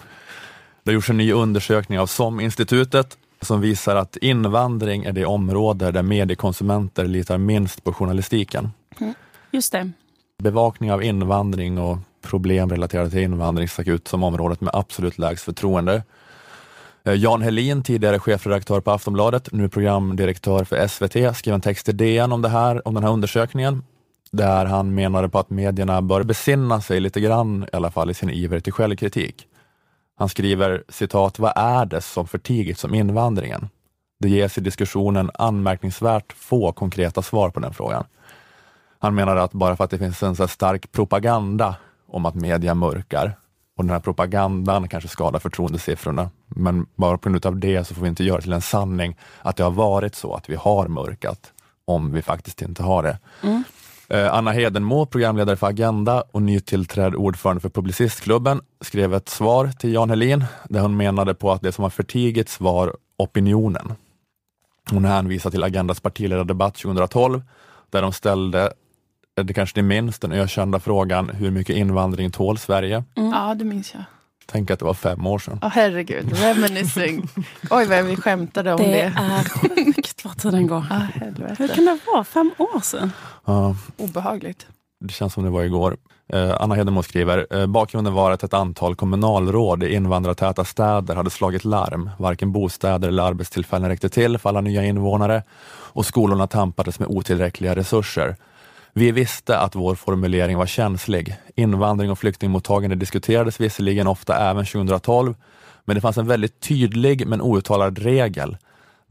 [0.90, 5.90] Det har gjorts en ny undersökning av SOM-institutet som visar att invandring är det område
[5.90, 8.70] där mediekonsumenter litar minst på journalistiken.
[9.50, 9.90] Just det.
[10.42, 15.44] Bevakning av invandring och problem relaterade till invandring stack ut som området med absolut lägst
[15.44, 16.02] förtroende.
[17.04, 21.96] Eh, Jan Helin, tidigare chefredaktör på Aftonbladet, nu programdirektör för SVT, skrev en text till
[21.96, 23.82] DN om det här, om den här undersökningen,
[24.30, 28.14] där han menade på att medierna bör besinna sig lite grann i alla fall i
[28.14, 29.46] sin iver till självkritik.
[30.20, 33.68] Han skriver citat, vad är det som förtigits om invandringen?
[34.18, 38.04] Det ges i diskussionen anmärkningsvärt få konkreta svar på den frågan.
[38.98, 41.76] Han menar att bara för att det finns en så här stark propaganda
[42.08, 43.32] om att media mörkar
[43.76, 48.02] och den här propagandan kanske skadar förtroendesiffrorna, men bara på grund av det så får
[48.02, 51.52] vi inte göra till en sanning att det har varit så att vi har mörkat,
[51.84, 53.18] om vi faktiskt inte har det.
[53.42, 53.64] Mm.
[54.14, 60.10] Anna Hedenmo, programledare för Agenda och nytillträdd ordförande för Publicistklubben, skrev ett svar till Jan
[60.10, 63.92] Helin där hon menade på att det som har förtigits var opinionen.
[64.90, 67.42] Hon hänvisar till Agendas partiledardebatt 2012
[67.90, 68.72] där de ställde,
[69.38, 73.04] eh, det kanske ni minns, den ökända frågan hur mycket invandring tål Sverige?
[73.14, 74.02] Ja, det minns jag.
[74.46, 75.58] Tänk att det var fem år sedan.
[75.62, 76.32] Ja, herregud.
[76.32, 77.28] Reminiscing.
[77.70, 79.00] Oj, vad vi skämtade om Det det.
[79.16, 79.44] är
[79.84, 80.86] sjukt vad tiden går.
[80.90, 81.68] Ah, Hur helvete.
[81.74, 82.24] kan det vara?
[82.24, 83.12] Fem år sedan?
[83.44, 84.66] Ja, Obehagligt.
[85.00, 85.96] det känns som det var igår.
[86.32, 91.30] Eh, Anna Hedenmo skriver, eh, bakgrunden var att ett antal kommunalråd i invandrartäta städer hade
[91.30, 92.10] slagit larm.
[92.18, 95.42] Varken bostäder eller arbetstillfällen räckte till för alla nya invånare
[95.92, 98.36] och skolorna tampades med otillräckliga resurser.
[98.92, 101.36] Vi visste att vår formulering var känslig.
[101.56, 105.34] Invandring och flyktingmottagande diskuterades visserligen ofta även 2012,
[105.84, 108.56] men det fanns en väldigt tydlig men outtalad regel.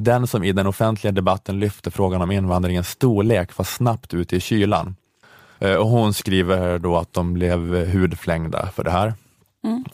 [0.02, 4.40] Den som i den offentliga debatten lyfte frågan om invandringens storlek var snabbt ute i
[4.40, 4.96] kylan.
[5.60, 9.08] Eh, Och hon skriver då att de blev hudflängda för det här.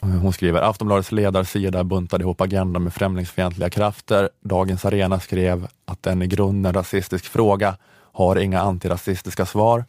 [0.02, 4.28] Eh, Hon skriver Aftonbladets ledarsida buntade ihop agendan med främlingsfientliga krafter.
[4.40, 7.76] Dagens Arena skrev att en i grunden rasistisk fråga
[8.12, 9.84] har inga antirasistiska svar.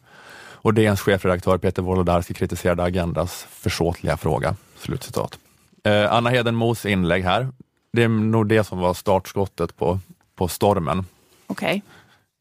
[0.62, 4.56] Och DNs chefredaktör Peter Wolodarski kritiserade Agendas försåtliga fråga.
[4.78, 5.38] Slutcitat.
[5.84, 7.48] Eh, Anna Hedenmos inlägg här,
[7.92, 9.98] det är nog det som var startskottet på,
[10.34, 11.04] på stormen
[11.46, 11.82] Okej.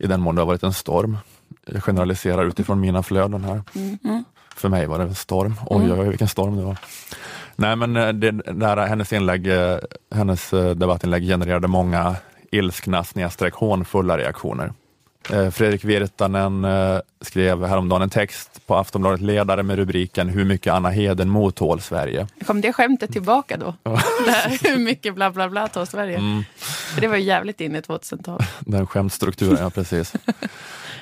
[0.04, 1.18] i den mån det har varit en storm.
[1.66, 3.62] Jag generaliserar utifrån mina flöden här.
[4.56, 5.54] För mig var det en storm.
[5.66, 6.78] Oj, oj, oj, vilken storm det var.
[7.56, 9.78] Nej, men eh, det, där, hennes, inlägg, eh,
[10.16, 12.16] hennes eh, debattinlägg genererade många
[12.52, 14.74] ilskna snedstreck hånfulla reaktioner.
[15.34, 20.74] Eh, Fredrik Virtanen eh, skrev häromdagen en text på Aftonbladet Ledare med rubriken Hur mycket
[20.74, 22.28] Anna Hedenmo tål Sverige.
[22.46, 23.76] Kom det skämtet tillbaka då?
[24.62, 26.18] Hur mycket bla bla bla tar Sverige?
[26.18, 26.44] Mm.
[26.94, 28.48] För det var ju jävligt inne i 2000-talet.
[28.60, 30.14] Den skämtstrukturen, ja precis.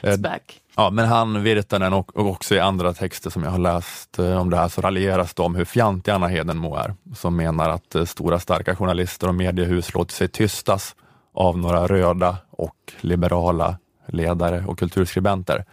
[0.01, 0.61] Eh, It's back.
[0.75, 4.49] Ja, men han, Virtanen och, och också i andra texter som jag har läst om
[4.49, 8.39] det här så raljeras det om hur fjantig Anna Hedenmo är, som menar att stora
[8.39, 10.95] starka journalister och mediehus låter sig tystas
[11.33, 15.65] av några röda och liberala ledare och kulturskribenter.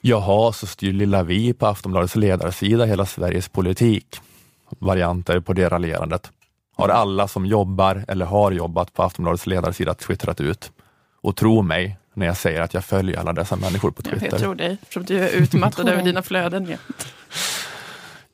[0.00, 4.20] Jaha, så styr lilla vi på Aftonbladets ledarsida hela Sveriges politik.
[4.78, 6.30] Varianter på det raljerandet
[6.76, 10.72] har alla som jobbar eller har jobbat på Aftonbladets ledarsida twittrat ut.
[11.20, 14.28] Och tro mig när jag säger att jag följer alla dessa människor på Twitter.
[14.30, 16.66] jag tror dig, eftersom du är utmattad över dina flöden.
[16.70, 16.76] Ja.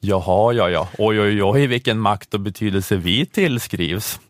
[0.00, 0.88] Jaha, ja, ja.
[0.98, 4.20] Oj, oj, oj, vilken makt och betydelse vi tillskrivs.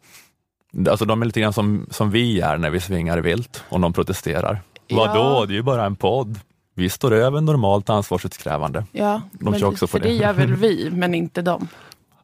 [0.88, 3.92] Alltså de är lite grann som, som vi är när vi svingar vilt och någon
[3.92, 4.60] protesterar.
[4.86, 4.96] Ja.
[4.96, 6.40] Vadå, det är ju bara en podd.
[6.74, 8.84] Vi står över normalt ansvarsutkrävande.
[8.92, 10.08] Ja, De men också för det.
[10.08, 11.68] det gör väl vi, men inte de.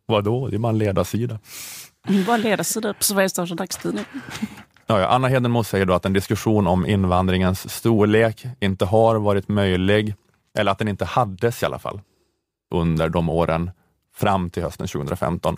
[0.06, 1.38] Vadå, det är bara en ledarsida.
[2.26, 4.04] Bara ledarsida på Sveriges största dagstidning.
[4.86, 5.06] Ja, ja.
[5.06, 10.14] Anna Hedenmo säger då att en diskussion om invandringens storlek inte har varit möjlig,
[10.58, 12.00] eller att den inte hades i alla fall,
[12.74, 13.70] under de åren
[14.16, 15.56] fram till hösten 2015.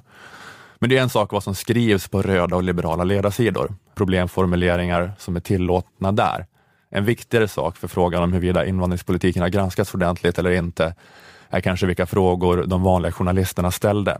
[0.79, 5.37] Men det är en sak vad som skrivs på röda och liberala ledarsidor, problemformuleringar som
[5.37, 6.47] är tillåtna där.
[6.91, 10.95] En viktigare sak för frågan om huruvida invandringspolitiken har granskats ordentligt eller inte
[11.51, 14.19] är kanske vilka frågor de vanliga journalisterna ställde.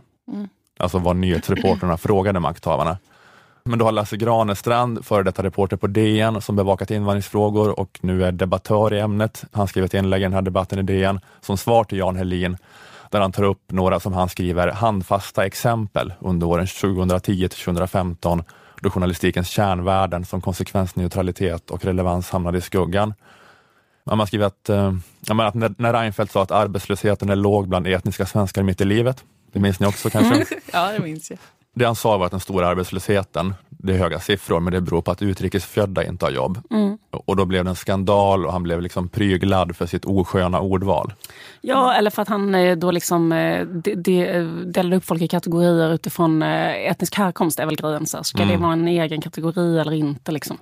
[0.79, 2.97] Alltså vad nyhetsreportrarna frågade makthavarna.
[3.63, 8.25] Men då har Lasse Granestrand, före detta reporter på DN, som bevakat invandringsfrågor och nu
[8.25, 9.43] är debattör i ämnet.
[9.51, 12.57] Han skriver ett inlägg i den här debatten i DN som svar till Jan Helin,
[13.11, 18.43] där han tar upp några, som han skriver, handfasta exempel under åren 2010 till 2015,
[18.81, 23.13] då journalistikens kärnvärden som konsekvensneutralitet och relevans hamnade i skuggan.
[24.03, 24.93] Man skriver att, eh,
[25.29, 29.23] att när, när Reinfeldt sa att arbetslösheten är låg bland etniska svenskar mitt i livet,
[29.51, 30.45] det minns ni också kanske?
[30.73, 31.39] Ja, det minns jag.
[31.75, 35.01] Det han sa var att den stora arbetslösheten, det är höga siffror, men det beror
[35.01, 36.59] på att utrikesfödda inte har jobb.
[37.11, 41.13] Och då blev det en skandal och han blev liksom pryglad för sitt osköna ordval.
[41.61, 45.21] Ja, eller för att han eh, då liksom eh, de, de, eh, delade upp folk
[45.21, 48.05] i kategorier utifrån etnisk härkomst är väl grejen.
[48.05, 50.31] Så ska det vara en egen kategori eller inte?
[50.31, 50.57] Liksom?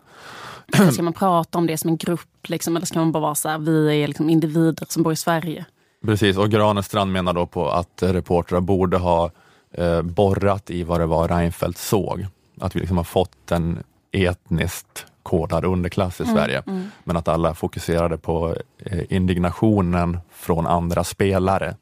[0.91, 3.49] Ska man prata om det som en grupp liksom, eller ska man bara vara så
[3.49, 5.65] här, vi är liksom individer som bor i Sverige?
[6.05, 9.31] Precis, och Granestrand menar då på att reportrar borde ha
[9.71, 12.25] eh, borrat i vad det var Reinfeldt såg.
[12.59, 16.63] Att vi liksom har fått en etniskt kodad underklass i Sverige,
[17.03, 21.75] men att alla fokuserade på eh, indignationen från andra spelare.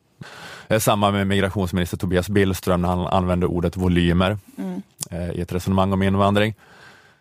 [0.80, 4.38] Samma med migrationsminister Tobias Billström när han använde ordet volymer
[5.11, 6.55] eh, i ett resonemang om invandring.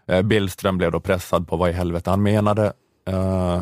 [0.07, 2.73] Eh, Billström blev då pressad på vad i helvete han menade,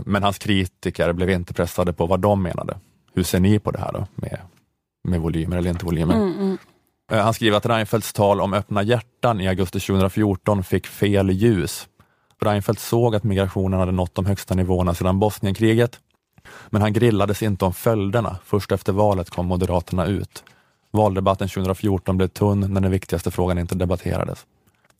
[0.04, 2.78] men hans kritiker blev inte pressade på vad de menade.
[3.14, 4.38] Hur ser ni på det här då med,
[5.08, 6.16] med volymer eller inte volymer?
[7.10, 11.88] Eh, han skriver att Reinfeldts tal om öppna hjärtan i augusti 2014 fick fel ljus.
[12.40, 15.98] Reinfeldt såg att migrationen hade nått de högsta nivåerna sedan Bosnienkriget,
[16.70, 18.36] men han grillades inte om följderna.
[18.44, 20.44] Först efter valet kom Moderaterna ut.
[20.90, 24.46] Valdebatten 2014 blev tunn när den viktigaste frågan inte debatterades.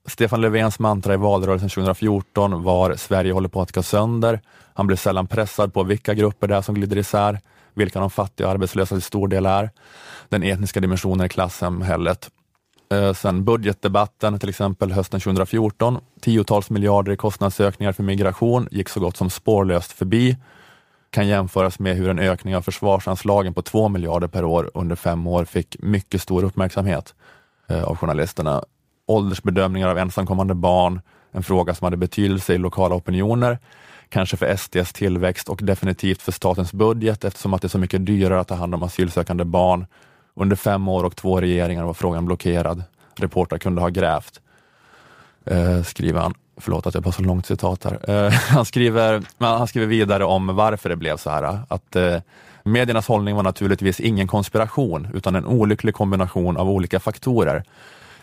[0.07, 4.41] Stefan Löfvens mantra i valrörelsen 2014 var Sverige håller på att gå sönder.
[4.75, 7.41] Han blev sällan pressad på vilka grupper det är som glider isär,
[7.81, 9.71] vilka de fattiga och arbetslösa till stor del är,
[10.29, 12.31] den etniska dimensionen i klassamhället.
[12.93, 19.01] Eh, sen budgetdebatten till exempel hösten 2014, tiotals miljarder i kostnadsökningar för migration gick så
[19.01, 20.37] gott som spårlöst förbi.
[21.11, 25.27] Kan jämföras med hur en ökning av försvarsanslagen på 2 miljarder per år under fem
[25.27, 27.15] år fick mycket stor uppmärksamhet
[27.69, 28.65] eh, av journalisterna.
[29.07, 31.01] Åldersbedömningar av ensamkommande barn,
[31.33, 33.59] en fråga som hade betydelse i lokala opinioner,
[34.11, 38.07] kanske för SDs tillväxt och definitivt för statens budget eftersom att det är så mycket
[38.07, 39.87] dyrare att ta hand om asylsökande barn.
[40.35, 42.83] Under fem år och två regeringar var frågan blockerad.
[43.17, 44.41] Reportrar kunde ha grävt,
[45.45, 46.35] eh, skriver han.
[46.57, 48.11] Förlåt att jag bara så långt citat här.
[48.11, 51.59] Eh, han, skriver, han skriver vidare om varför det blev så här.
[51.69, 52.17] Att eh,
[52.63, 57.65] mediernas hållning var naturligtvis ingen konspiration utan en olycklig kombination av olika faktorer.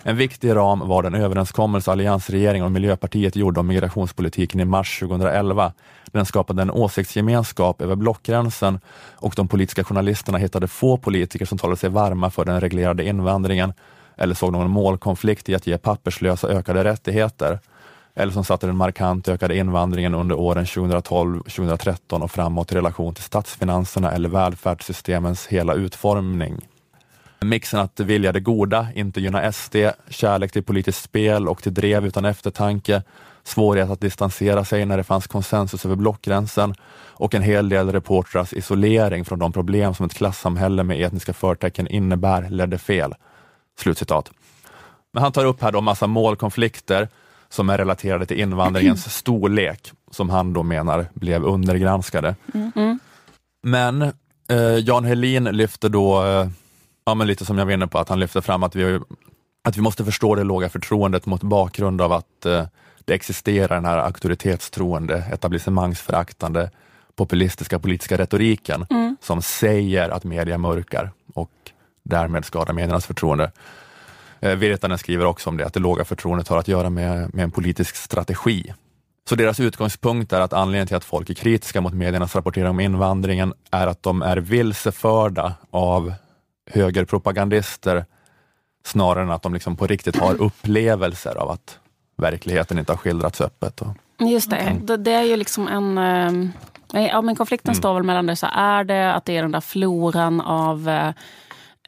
[0.04, 5.74] En viktig ram var den överenskommelse alliansregeringen och Miljöpartiet gjorde om migrationspolitiken i mars 2011.
[6.06, 8.80] Den skapade en åsiktsgemenskap över blockgränsen
[9.16, 13.74] och de politiska journalisterna hittade få politiker som talade sig varma för den reglerade invandringen
[14.18, 17.60] eller såg någon målkonflikt i att ge papperslösa ökade rättigheter
[18.16, 23.24] eller som satte den markant ökade invandringen under åren 2012-2013 och framåt i relation till
[23.24, 26.68] statsfinanserna eller välfärdssystemens hela utformning.
[27.40, 29.76] Mixen att vilja det goda, inte gynna SD,
[30.10, 33.04] kärlek till politiskt spel och till drev utan eftertanke,
[33.44, 36.76] svårighet att distansera sig när det fanns konsensus över blockgränsen
[37.20, 41.88] och en hel del reportrars isolering från de problem som ett klassamhälle med etniska förtecken
[41.88, 43.14] innebär ledde fel.
[43.80, 44.32] Slutcitat.
[45.14, 47.08] Men han tar upp här då massa målkonflikter
[47.50, 52.36] som är relaterade till invandringens storlek, som han då menar blev undergranskade.
[52.54, 53.00] Mm.
[53.64, 54.02] Men
[54.50, 56.48] eh, Jan Helin lyfter då, eh,
[57.08, 59.00] ja, men lite som jag var inne på, att han lyfter fram att vi,
[59.64, 62.66] att vi måste förstå det låga förtroendet mot bakgrund av att eh,
[63.06, 66.72] det existerar den här auktoritetstroende, etablissemangsföraktande,
[67.16, 68.86] populistiska politiska retoriken
[69.22, 71.52] som säger att media mörkar och
[72.04, 73.52] därmed skadar mediernas förtroende.
[74.40, 77.44] Eh, Virtanen skriver också om det, att det låga förtroendet har att göra med, med
[77.44, 78.74] en politisk strategi.
[79.30, 82.80] Så deras utgångspunkt är att anledningen till att folk är kritiska mot mediernas rapportering om
[82.80, 86.14] invandringen är att de är vilseförda av
[86.68, 88.06] högerpropagandister
[88.86, 91.80] snarare än att de liksom på riktigt har upplevelser av att
[92.18, 93.82] verkligheten inte har skildrats öppet.
[93.82, 93.88] Och,
[94.20, 94.76] Just det.
[94.82, 94.98] det.
[94.98, 95.98] Det är ju liksom en...
[95.98, 96.52] eh,
[96.94, 98.36] Ja, men konflikten står väl mellan det.
[98.36, 101.08] Så är det att det är den där floran av eh,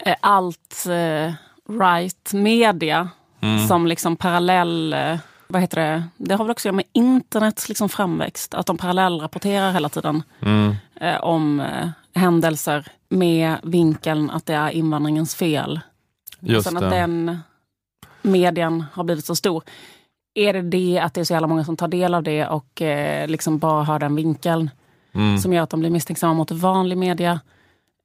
[0.06, 1.34] eh, allt eh,
[1.80, 3.10] right media
[3.68, 4.96] som liksom parallell...
[5.54, 6.04] Vad heter det?
[6.18, 8.54] Det har väl också att göra med internets liksom framväxt.
[8.54, 10.24] Att de parallellrapporterar hela tiden
[11.02, 15.80] eh, om eh, händelser med vinkeln att det är invandringens fel.
[16.40, 16.86] Just Sen det.
[16.86, 17.38] att den
[18.22, 19.64] medien har blivit så stor.
[20.36, 22.82] Är det det att det är så jävla många som tar del av det och
[22.82, 24.70] eh, liksom bara har den vinkeln
[25.14, 25.38] Mm.
[25.38, 27.40] som gör att de blir misstänksamma mot vanlig media?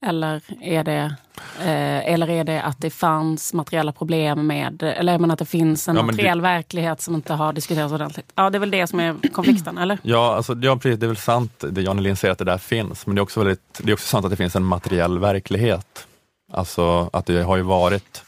[0.07, 1.15] Eller är det,
[1.61, 5.45] eh, eller är det att det fanns materiella problem med, eller jag menar att det
[5.45, 8.33] finns en Ja, men det- materiell verklighet som inte har diskuterats ordentligt?
[8.35, 9.99] Ja, det är väl det som är konflikten, eller?
[10.03, 12.59] Ja, alltså, ja precis, det är väl sant det Jan Elin säger att det där
[12.59, 15.19] finns, men det är också, väldigt, det är också sant att det finns en materiell
[15.19, 16.07] verklighet.
[16.53, 18.23] Alltså att det har ju varit,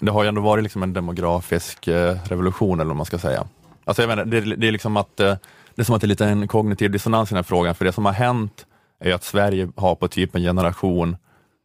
[0.00, 3.44] det har ju ändå varit liksom en demografisk eh, revolution eller vad man ska säga.
[3.84, 5.34] Alltså jag menar, det, det är liksom att eh,
[5.74, 7.84] det är som att det är lite en kognitiv dissonans i den här frågan, för
[7.84, 8.66] det som har hänt
[9.00, 11.16] är ju att Sverige har på typ en generation,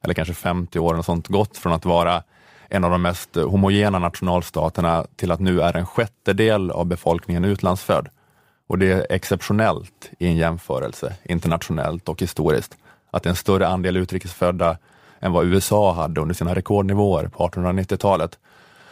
[0.03, 2.23] eller kanske 50 år, och sånt, gått från att vara
[2.69, 8.09] en av de mest homogena nationalstaterna till att nu är en sjättedel av befolkningen utlandsfödd.
[8.67, 12.77] Och det är exceptionellt i en jämförelse, internationellt och historiskt,
[13.11, 14.77] att det är en större andel utrikesfödda
[15.19, 18.39] än vad USA hade under sina rekordnivåer på 1890-talet.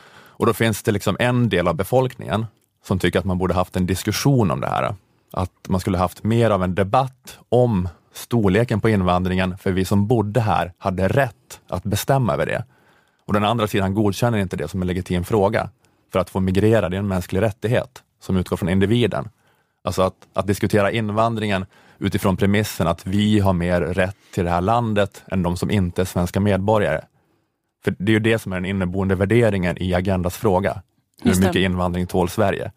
[0.09, 2.45] Och då finns det liksom en del av befolkningen
[2.83, 4.95] som tycker att man borde haft en diskussion om det här.
[5.31, 10.07] Att man skulle haft mer av en debatt om storleken på invandringen, för vi som
[10.07, 12.65] bodde här hade rätt att bestämma över det.
[13.25, 15.69] Och den andra sidan godkänner inte det som en legitim fråga.
[16.11, 19.29] För att få migrera, det är en mänsklig rättighet som utgår från individen.
[19.83, 21.65] Alltså att, att diskutera invandringen
[21.99, 26.01] utifrån premissen att vi har mer rätt till det här landet än de som inte
[26.01, 27.01] är svenska medborgare.
[27.83, 30.81] För det är ju det som är den inneboende värderingen i Agendas fråga.
[31.23, 32.71] Hur mycket invandring tål Sverige?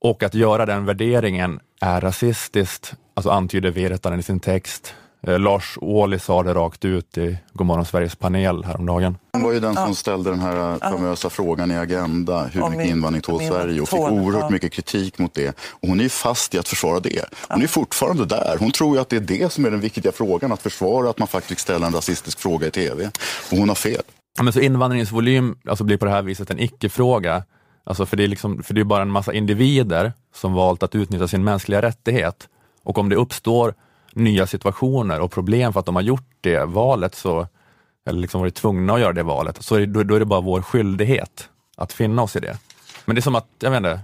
[0.00, 4.94] Och att göra den värderingen är rasistiskt, alltså antyder Virtanen i sin text.
[5.26, 9.16] Eh, Lars Ohly sa det rakt ut i Godmorgon Sveriges panel häromdagen.
[9.32, 12.86] Hon var ju den som ställde den här äh, famösa frågan i Agenda, hur mycket
[12.86, 14.50] invandring tål Sverige och fick oerhört ja.
[14.50, 15.48] mycket kritik mot det.
[15.70, 17.24] Och hon är ju fast i att försvara det.
[17.48, 18.56] Hon är fortfarande där.
[18.60, 21.18] Hon tror ju att det är det som är den viktiga frågan, att försvara att
[21.18, 23.10] man faktiskt ställer en rasistisk fråga i tv.
[23.50, 24.02] Och hon har fel.
[24.42, 27.42] Men så invandringens volym alltså blir på det här viset en icke-fråga.
[27.86, 30.94] Alltså för, det är liksom, för det är bara en massa individer som valt att
[30.94, 32.48] utnyttja sin mänskliga rättighet.
[32.84, 33.74] Och om det uppstår
[34.12, 37.46] nya situationer och problem för att de har gjort det valet, så,
[38.06, 40.26] eller liksom varit tvungna att göra det valet, så är det, då, då är det
[40.26, 42.58] bara vår skyldighet att finna oss i det.
[43.04, 44.00] Men det är som att, jag vet inte,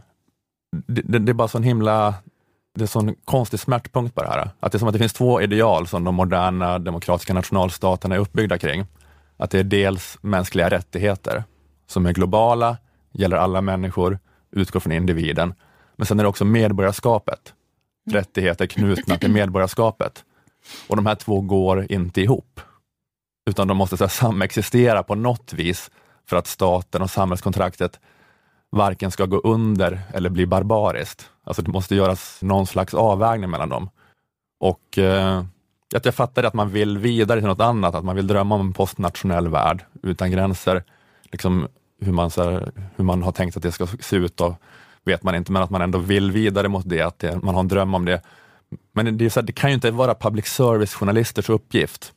[0.87, 2.15] det, det, det är bara sån himla
[2.75, 4.51] det är sån konstig smärtpunkt på det här.
[4.61, 8.19] Att det är som att det finns två ideal som de moderna demokratiska nationalstaterna är
[8.19, 8.87] uppbyggda kring.
[9.37, 11.45] Att det är dels mänskliga rättigheter
[11.87, 12.77] som är globala,
[13.13, 14.19] gäller alla människor,
[14.51, 15.55] utgår från individen.
[15.97, 17.55] Men sen är det också medborgarskapet.
[18.13, 20.25] Rättigheter knutna till medborgarskapet.
[20.89, 22.61] Och de här två går inte ihop.
[23.51, 25.91] Utan de måste så här, samexistera på något vis
[26.29, 28.01] för att staten och samhällskontraktet
[28.71, 31.31] varken ska gå under eller bli barbariskt.
[31.45, 33.91] Alltså det måste göras någon slags avvägning mellan dem.
[34.61, 35.45] Och eh,
[35.97, 38.61] att jag fattar att man vill vidare till något annat, att man vill drömma om
[38.61, 40.85] en postnationell värld utan gränser.
[41.33, 41.69] Liksom
[42.01, 44.57] hur, man, så här, hur man har tänkt att det ska se ut då,
[45.05, 47.61] vet man inte, men att man ändå vill vidare mot det, att det, man har
[47.61, 48.23] en dröm om det.
[48.93, 52.13] Men det, här, det kan ju inte vara public service-journalisters uppgift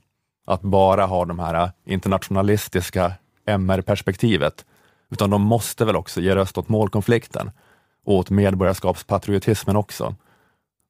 [0.46, 3.14] att bara ha de här internationalistiska
[3.46, 4.66] MR-perspektivet,
[5.12, 7.52] utan de måste väl också ge röst åt målkonflikten
[8.06, 10.16] och åt medborgarskapspatriotismen också.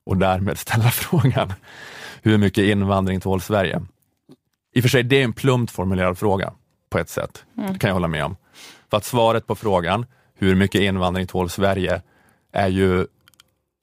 [0.05, 1.53] Och därmed ställa frågan,
[2.21, 3.81] hur mycket invandring tål Sverige?
[4.75, 6.53] I och för sig, det är en plumpt formulerad fråga.
[6.89, 7.45] på ett sätt.
[7.53, 8.35] Det kan jag hålla med om.
[8.89, 10.05] För att svaret på frågan,
[10.35, 12.01] hur mycket invandring tål Sverige,
[12.51, 13.07] är ju,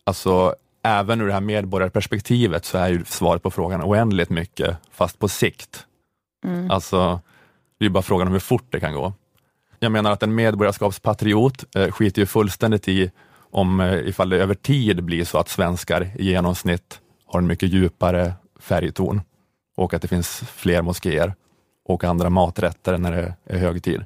[0.05, 5.19] alltså även ur det här medborgarperspektivet så är ju svaret på frågan oändligt mycket, fast
[5.19, 5.87] på sikt.
[6.71, 7.21] Alltså,
[7.79, 9.13] det är bara frågan om hur fort det kan gå.
[9.79, 13.11] Jag menar att en medborgarskapspatriot eh, skiter ju fullständigt i
[13.51, 17.73] om eh, ifall det över tid blir så att svenskar i genomsnitt har en mycket
[17.73, 19.21] djupare färgton
[19.77, 21.35] och att det finns fler moskéer
[21.85, 24.05] och andra maträtter när det är högtid.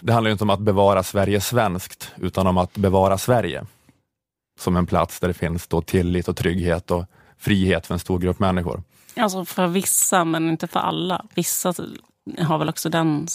[0.00, 3.66] Det handlar ju inte om att bevara Sverige svenskt, utan om att bevara Sverige
[4.60, 7.04] som en plats där det finns då tillit och trygghet och
[7.38, 8.82] frihet för en stor grupp människor.
[9.16, 11.24] Alltså för vissa, men inte för alla.
[11.34, 11.74] Vissa
[12.38, 13.26] har väl också den...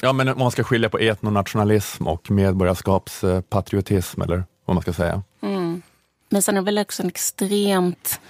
[0.00, 5.22] Ja, men man ska skilja på etnonationalism och medborgarskapspatriotism, eller vad man ska säga.
[6.28, 8.20] Men sen är det väl också en extremt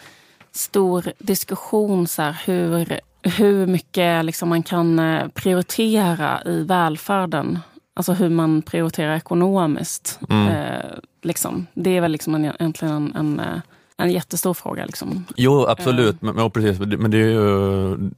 [0.53, 7.59] stor diskussion så här, hur, hur mycket liksom man kan eh, prioritera i välfärden.
[7.95, 10.21] Alltså hur man prioriterar ekonomiskt.
[10.31, 11.66] Eh, liksom.
[11.75, 13.61] Det är väl liksom en, egentligen en, en, eh,
[13.97, 14.85] en jättestor fråga.
[14.87, 15.25] Liksom.
[15.37, 18.11] Jo, absolut, men, men, precis, men det är ju,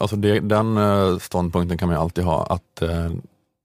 [0.00, 3.10] alltså det, den eh, ståndpunkten kan man ju alltid ha, att eh,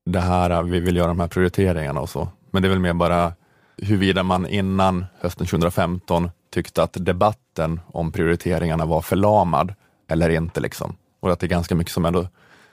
[0.05, 2.27] det här, vi vill göra de här prioriteringarna och så.
[2.51, 3.33] Men det är väl mer bara
[3.77, 9.73] huruvida man innan hösten 2015 tyckte att debatten om prioriteringarna var förlamad
[10.11, 10.59] eller inte.
[10.59, 10.95] Liksom.
[11.19, 12.27] Och att det är ganska mycket som ändå,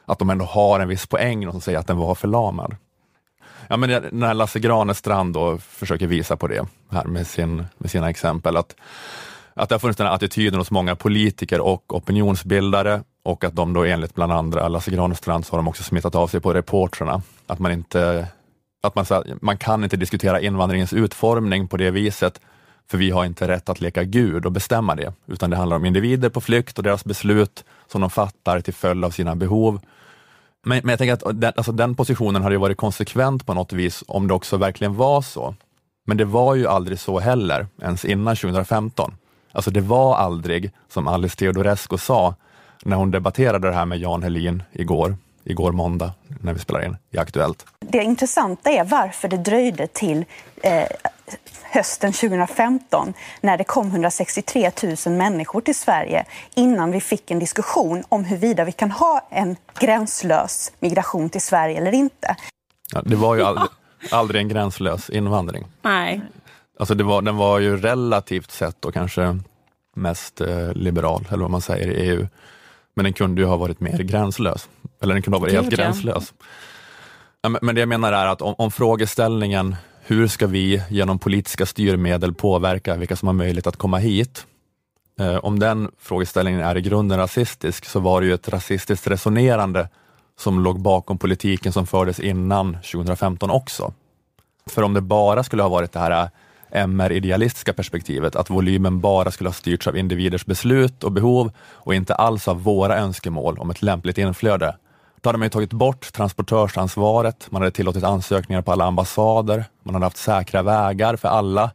[0.05, 2.77] att de ändå har en viss poäng, och som säger att den var förlamad.
[3.69, 8.11] Ja, men när Lasse Granestrand då försöker visa på det här med, sin, med sina
[8.11, 8.75] exempel, att,
[9.55, 13.73] att det har funnits den här attityden hos många politiker och opinionsbildare och att de
[13.73, 17.23] då enligt bland andra Lasse Granestrand så har de också smittat av sig på reportrarna.
[17.47, 18.29] Att man inte
[18.81, 22.41] att man, så här, man kan inte diskutera invandringens utformning på det viset,
[22.91, 25.85] för vi har inte rätt att leka Gud och bestämma det, utan det handlar om
[25.85, 29.81] individer på flykt och deras beslut som de fattar till följd av sina behov.
[30.65, 33.73] Men, men jag tänker att den, alltså den positionen hade ju varit konsekvent på något
[33.73, 35.55] vis om det också verkligen var så.
[36.07, 39.15] Men det var ju aldrig så heller, ens innan 2015.
[39.53, 42.35] Alltså det var aldrig, som Alice Teodorescu sa,
[42.85, 45.17] när hon debatterade det här med Jan Helin igår,
[45.49, 47.67] igår måndag, när vi spelar in i Aktuellt.
[47.81, 50.25] Det intressanta är varför det dröjde till
[50.63, 50.87] eh,
[51.63, 54.71] hösten 2015 när det kom 163
[55.07, 56.25] 000 människor till Sverige
[56.55, 61.77] innan vi fick en diskussion om huruvida vi kan ha en gränslös migration till Sverige
[61.77, 62.37] eller inte.
[62.93, 63.69] Ja, det var ju aldrig,
[64.11, 65.67] aldrig en gränslös invandring.
[65.83, 66.21] Nej.
[66.79, 69.39] Alltså det var, den var ju relativt sett då kanske
[69.97, 72.27] mest eh, liberal, eller vad man säger, i EU.
[72.99, 74.69] Men den kunde ju ha varit mer gränslös.
[75.01, 76.35] Eller den kunde ha varit helt gränslös.
[77.61, 82.35] Men det jag menar är att om, om frågeställningen, hur ska vi genom politiska styrmedel
[82.35, 84.47] påverka vilka som har möjlighet att komma hit?
[85.21, 89.89] Eh, om den frågeställningen är i grunden rasistisk, så var det ju ett rasistiskt resonerande
[90.39, 93.93] som låg bakom politiken som fördes innan 2015 också.
[94.67, 96.31] För om det bara skulle ha varit det här
[96.71, 102.15] MR-idealistiska perspektivet, att volymen bara skulle ha styrts av individers beslut och behov och inte
[102.15, 104.77] alls av våra önskemål om ett lämpligt inflöde,
[105.21, 109.95] då hade man ju tagit bort transportörsansvaret, man hade tillåtit ansökningar på alla ambassader, man
[109.95, 111.71] hade haft säkra vägar för alla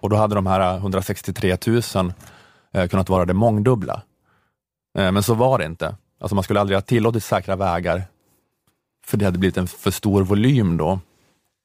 [0.00, 2.12] och då hade de här 163 000
[2.72, 4.02] eh, kunnat vara det mångdubbla.
[4.98, 5.96] Eh, men så var det inte.
[6.20, 8.02] Alltså man skulle aldrig ha tillåtit säkra vägar,
[9.06, 11.00] för det hade blivit en för stor volym då.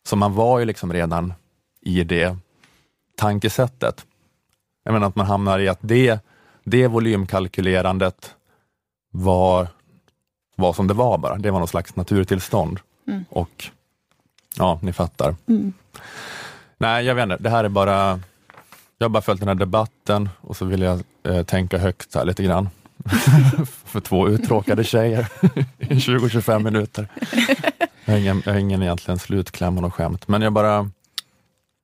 [0.08, 1.34] Så man var ju liksom redan
[1.82, 2.38] i det
[3.16, 4.06] tankesättet.
[4.84, 6.20] Jag menar att man hamnar i att det,
[6.64, 8.36] det volymkalkylerandet
[9.12, 9.68] var,
[10.56, 11.38] var som det var bara.
[11.38, 12.80] Det var någon slags naturtillstånd.
[13.30, 13.70] Och
[14.58, 15.36] ja, ni fattar.
[16.78, 17.38] Nej, jag vet inte.
[17.38, 18.20] Det här är bara,
[18.98, 22.26] jag har bara följt den här debatten och så vill jag eh, tänka högt här
[22.26, 22.70] lite grann.
[23.86, 25.28] För två uttråkade tjejer
[25.80, 27.08] i 20-25 minuter.
[28.06, 30.90] Jag har ingen, jag har ingen egentligen slutkläm och skämt, men jag bara,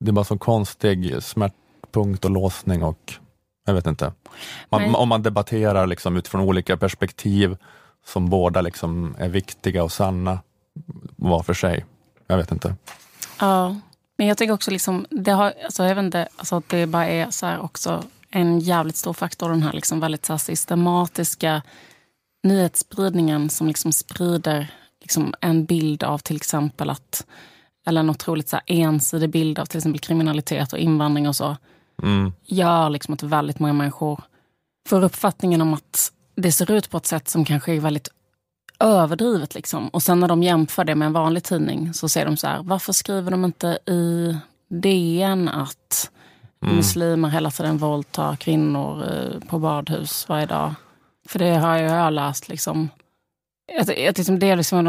[0.01, 3.13] det bara så konstig smärtpunkt och låsning och
[3.65, 4.13] jag vet inte.
[4.69, 7.57] Man, om man debatterar liksom utifrån olika perspektiv
[8.05, 10.39] som båda liksom är viktiga och sanna
[11.15, 11.85] var för sig.
[12.27, 12.75] Jag vet inte.
[13.39, 13.75] Ja,
[14.17, 17.07] men jag tycker också liksom, det har, alltså jag vet inte, alltså att det bara
[17.07, 21.61] är så också en jävligt stor faktor, den här liksom väldigt så här systematiska
[22.43, 27.25] nyhetsspridningen som liksom sprider liksom en bild av till exempel att,
[27.85, 31.57] eller en otroligt så ensidig bild av till exempel kriminalitet och invandring och så,
[32.03, 32.33] Mm.
[32.45, 34.19] gör liksom att väldigt många människor
[34.89, 38.09] får uppfattningen om att det ser ut på ett sätt som kanske är väldigt
[38.79, 39.55] överdrivet.
[39.55, 39.87] Liksom.
[39.87, 42.63] Och sen när de jämför det med en vanlig tidning så säger de så här,
[42.63, 44.35] varför skriver de inte i
[44.69, 46.11] DN att
[46.59, 50.73] muslimer hela tiden våldtar kvinnor eh, på badhus varje dag?
[51.27, 52.89] För det har jag, läst liksom
[53.77, 54.87] Jag, jag tycker det är liksom en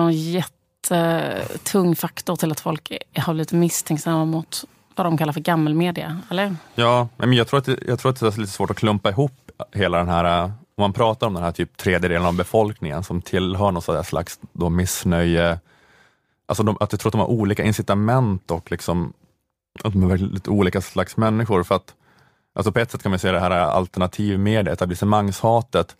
[0.90, 4.64] Eh, tung faktor till att folk har blivit misstänksamma mot
[4.94, 6.56] vad de kallar för gammelmedia, eller?
[6.74, 9.10] Ja, men jag tror, att det, jag tror att det är lite svårt att klumpa
[9.10, 9.32] ihop
[9.72, 13.22] hela den här, eh, om man pratar om den här typ tredjedelen av befolkningen som
[13.22, 15.60] tillhör någon slags då missnöje,
[16.46, 19.12] alltså de, att jag tror att de har olika incitament och liksom,
[19.84, 21.62] att de är väldigt olika slags människor.
[21.62, 21.94] För att,
[22.54, 25.96] alltså på ett sätt kan man säga det här eh, alternativmedia, etablissemangshatet,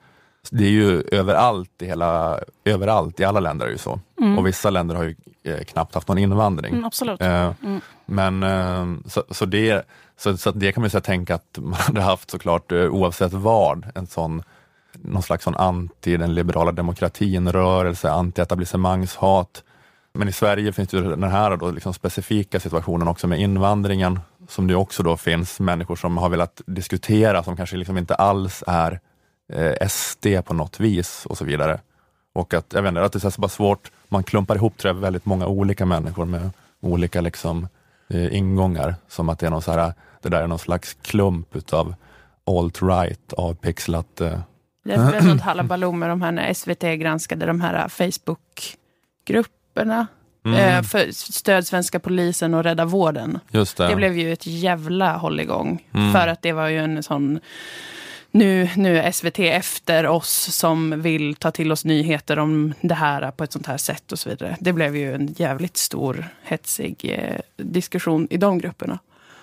[0.51, 4.01] det är ju överallt i, hela, överallt i alla länder är det ju så.
[4.21, 4.39] Mm.
[4.39, 6.73] Och vissa länder har ju eh, knappt haft någon invandring.
[6.73, 7.23] Mm, absolut.
[7.23, 7.81] Eh, Mm.
[8.07, 9.87] Men eh, så, så, det,
[10.17, 13.87] så, så det kan man ju säga, tänka att man hade haft såklart oavsett vad,
[13.95, 14.43] en sån
[14.95, 19.63] någon slags sån anti den liberala demokratin-rörelse, anti-etablissemangshat.
[20.15, 24.67] Men i Sverige finns ju den här då liksom specifika situationen också med invandringen, som
[24.67, 29.01] det också då finns människor som har velat diskutera, som kanske liksom inte alls är
[29.53, 31.81] eh, SD på något vis och så vidare.
[32.35, 34.95] Och att, jag vet inte, att det är så bara svårt, man klumpar ihop tror
[34.95, 36.51] jag, väldigt många olika människor med
[36.81, 37.69] olika liksom,
[38.09, 39.93] eh, ingångar, som att det är någon så här,
[40.23, 41.95] det där är någon slags klump utav
[42.47, 44.21] alt-right avpixlat.
[44.21, 44.39] Eh.
[44.85, 50.07] Det blev något halabaloo med de här när SVT granskade de här Facebookgrupperna.
[50.45, 50.59] Mm.
[50.59, 53.39] Eh, för stöd svenska polisen och rädda vården.
[53.51, 53.89] Just det.
[53.89, 55.87] Det blev ju ett jävla hålligång.
[55.95, 56.13] Mm.
[56.13, 57.41] För att det var ju en sån...
[58.35, 63.31] Nu, nu är SVT efter oss som vill ta till oss nyheter om det här
[63.31, 64.57] på ett sånt här sätt och så vidare.
[64.61, 68.99] Det blev ju en jävligt stor hetsig eh, diskussion i de grupperna.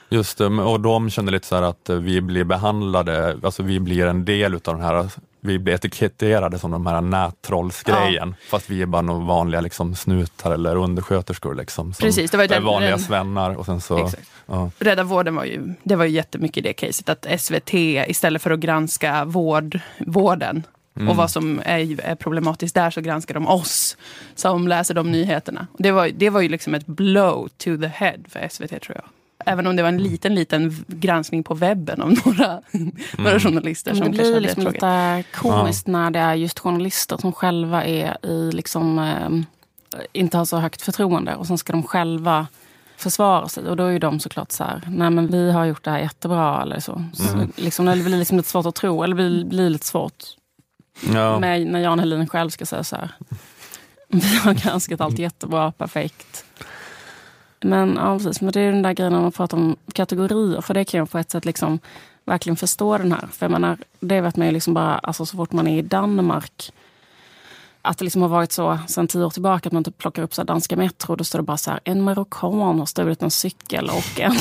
[0.09, 3.79] Just det, och de kände lite så här att eh, vi blir behandlade, alltså vi
[3.79, 5.09] blir en del utav den här,
[5.41, 10.51] vi blir etiketterade som de här nättrollsgrejen, fast vi är bara några vanliga liksom, snutar
[10.51, 11.55] eller undersköterskor.
[11.55, 13.55] Liksom, som Precis, det var ju den- vanliga den- svennar.
[13.55, 14.09] Och sen så,
[14.45, 14.71] ja.
[14.79, 17.09] Rädda vården var ju, det var ju jättemycket i det caset.
[17.09, 17.73] Att SVT
[18.07, 20.63] istället för att granska vård, vården
[20.95, 21.09] Mm.
[21.09, 23.97] och vad som är, är problematiskt där så granskar de oss
[24.35, 25.67] som läser de nyheterna.
[25.77, 29.03] Det var, det var ju liksom ett blow to the head för SVT tror jag.
[29.45, 32.61] Även om det var en liten, liten granskning på webben av några,
[33.17, 36.59] några journalister som Men det kanske blir hade liksom lite komiskt när det är just
[36.59, 39.29] journalister som själva är i liksom, eh,
[40.13, 42.47] inte har så högt förtroende och sen ska de själva
[42.97, 43.67] försvara sig.
[43.69, 45.99] Och då är ju de såklart så här, nej men vi har gjort det här
[45.99, 47.03] jättebra eller så.
[47.13, 47.51] så Mm.
[47.55, 50.23] liksom, det blir liksom lite svårt att tro, eller det blir, blir lite svårt
[51.13, 51.39] Ja.
[51.39, 53.11] med, när Jan Helin själv ska säga så här.
[54.07, 56.45] Vi har granskat allt jättebra, perfekt.
[57.61, 58.41] Men ja, precis.
[58.41, 60.61] Men det är den där grejen när man pratar om kategorier.
[60.61, 61.79] För det kan jag på ett sätt liksom
[62.25, 63.27] verkligen förstå den här.
[63.31, 65.81] För jag menar, det vet man ju liksom bara, alltså så fort man är i
[65.81, 66.71] Danmark.
[67.81, 70.33] Att det liksom har varit så sedan tio år tillbaka att man typ plockar upp
[70.33, 71.15] så här danska Metro.
[71.15, 74.35] Då står det bara så här, en marockan har stulit en cykel och en...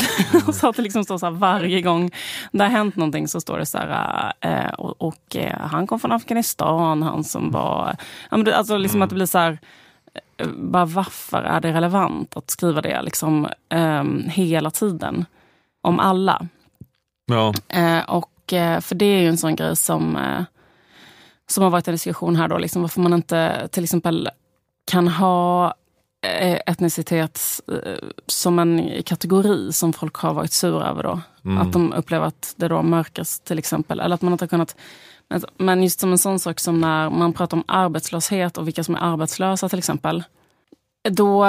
[0.53, 2.11] så att det liksom står så här varje gång
[2.53, 6.01] det har hänt någonting så står det så här, eh, och, och eh, han kom
[6.01, 7.97] från Afghanistan, han som var...
[8.31, 9.59] Ja, men det, alltså liksom att det blir så här,
[10.47, 15.25] bara varför är det relevant att skriva det liksom ehm, hela tiden?
[15.81, 16.49] Om alla.
[17.27, 17.55] Ja.
[17.69, 20.45] Eh, och, eh, för det är ju en sån grej som, eh,
[21.47, 24.29] som har varit en diskussion här då, liksom varför man inte till exempel
[24.91, 25.75] kan ha
[26.27, 27.41] eh, etnicitet
[27.73, 31.21] eh, som en kategori som folk har varit sura över då.
[31.45, 31.59] Mm.
[31.59, 34.01] Att de upplever att det då mörkas till exempel.
[34.01, 34.77] Eller att man inte har kunnat
[35.29, 38.85] men- men just som en sån sak som när man pratar om arbetslöshet och vilka
[38.85, 40.25] som är arbetslösa till exempel.
[41.11, 41.47] Då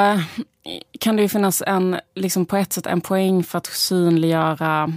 [0.99, 4.93] kan det ju finnas en, liksom på ett sätt en poäng för att synliggöra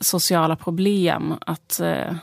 [0.00, 1.34] sociala problem.
[1.46, 2.14] Att eh,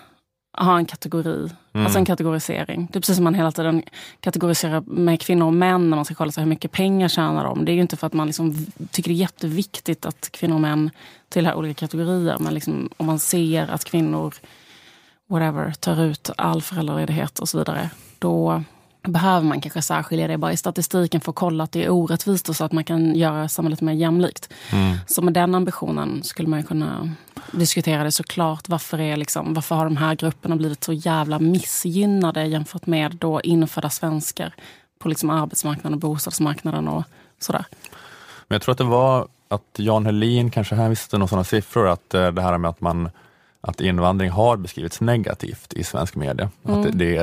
[0.57, 1.85] ha en kategori, Mm.
[1.85, 2.87] alltså en kategorisering.
[2.91, 3.83] Det är precis som man hela tiden
[4.19, 7.65] kategoriserar med kvinnor och män när man ska kolla så hur mycket pengar tjänar de.
[7.65, 10.61] Det är ju inte för att man liksom tycker det är jätteviktigt att kvinnor och
[10.61, 10.89] män
[11.29, 12.37] tillhör olika kategorier.
[12.39, 14.33] Men liksom, om man ser att kvinnor
[15.29, 17.89] whatever, tar ut all föräldraledighet och så vidare.
[18.19, 18.63] Då
[19.07, 22.49] behöver man kanske särskilja det bara i statistiken för att kolla att det är orättvist
[22.49, 24.53] och så att man kan göra samhället mer jämlikt.
[24.71, 24.97] Mm.
[25.07, 27.09] Så med den ambitionen skulle man kunna
[27.51, 28.69] diskutera det såklart.
[28.69, 33.41] Varför, är liksom, varför har de här grupperna blivit så jävla missgynnade jämfört med då
[33.41, 34.53] infödda svenskar
[34.99, 37.03] på liksom arbetsmarknaden och bostadsmarknaden och
[37.39, 37.65] sådär.
[38.47, 42.13] Men jag tror att det var att Jan Helin kanske hänvisade några sådana siffror, att
[42.13, 43.09] eh, det här med att, man,
[43.67, 46.49] att invandring har beskrivits negativt i svensk media.
[46.67, 46.79] Mm.
[46.79, 47.17] Att det, det,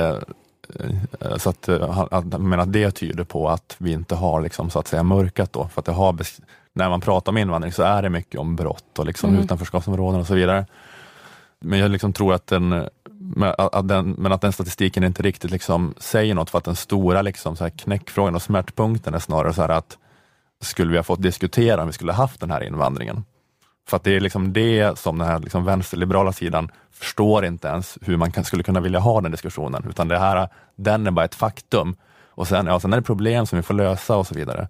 [1.19, 4.69] eh, så att, eh, att, men att det tyder på att vi inte har liksom,
[4.69, 5.67] så att säga mörkat då.
[5.67, 6.19] För att det har
[6.73, 9.43] när man pratar om invandring så är det mycket om brott och liksom Mm.
[9.43, 10.65] utanförskapsområden och så vidare.
[11.59, 12.87] Men jag liksom tror att den,
[13.57, 17.21] att den, men att den statistiken inte riktigt liksom säger något för att den stora
[17.21, 19.97] liksom så här knäckfrågan och smärtpunkten är snarare så att
[20.61, 23.23] skulle vi ha fått diskutera om vi skulle ha haft den här invandringen?
[23.87, 27.97] För att det är liksom det som den här liksom vänsterliberala sidan förstår inte ens
[28.01, 31.25] hur man kan, skulle kunna vilja ha den diskussionen, utan det här, den är bara
[31.25, 31.95] ett faktum.
[32.29, 34.67] Och sen, ja, sen är det problem som vi får lösa och så vidare.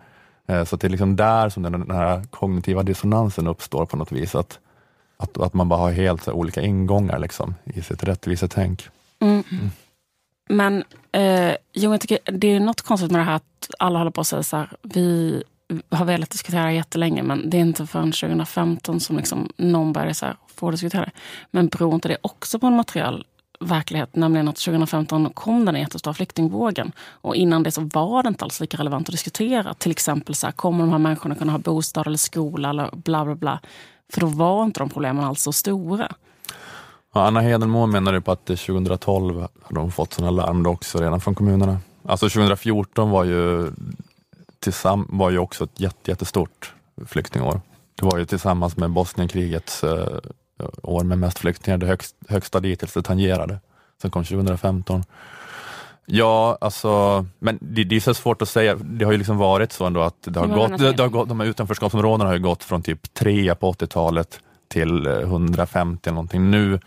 [0.48, 4.12] Eh, så det är liksom där som den, den här kognitiva dissonansen uppstår på något
[4.12, 4.36] vis.
[4.36, 4.60] Att,
[5.18, 8.90] att, att man bara har helt så, olika ingångar liksom, i sitt rättvisetänk.
[9.20, 9.44] Mm.
[10.50, 14.12] Men eh, jo, jag tycker det är något konstigt med det här att alla håller
[14.12, 15.44] på att säga så här, vi
[15.90, 20.26] har velat diskutera jättelänge men det är inte förrän 2015 som liksom någon började så
[20.26, 21.12] här, få diskutera det.
[21.52, 23.26] Men beror inte det också på en materiell
[23.60, 26.92] verklighet, nämligen att 2015 kom den jättestora flyktingvågen.
[27.10, 29.74] Och innan det så var det inte alls lika relevant att diskutera.
[29.74, 33.26] Till exempel så här, kommer de här människorna kunna ha bostad eller skola eller bla
[33.26, 33.60] bla bla.
[34.14, 36.12] För då var inte de problemen alls så stora.
[37.14, 41.36] Ja, Anna Hedenmo menar på att 2012 har de fått sådana larm också redan från
[41.36, 41.80] kommunerna.
[42.06, 43.72] Alltså 2014 var ju,
[44.62, 46.74] tillsamm var ju också ett jätte, jättestort
[47.06, 47.62] flyktingår.
[47.96, 50.18] Det var ju tillsammans med Bosnienkrigets eh,
[50.84, 53.60] år med mest flyktingar, det högst, högsta dittills det tangerade.
[54.02, 55.04] Sen kom 2015.
[56.06, 58.76] Ja, alltså, men det, det är så svårt att säga.
[58.76, 61.30] Det har ju liksom varit så ändå att det har gått, det, det har gått,
[61.30, 66.16] de här utanförskapsområdena har ju gått från typ 3 på 80-talet till eh, 150 eller
[66.16, 66.80] någonting nu.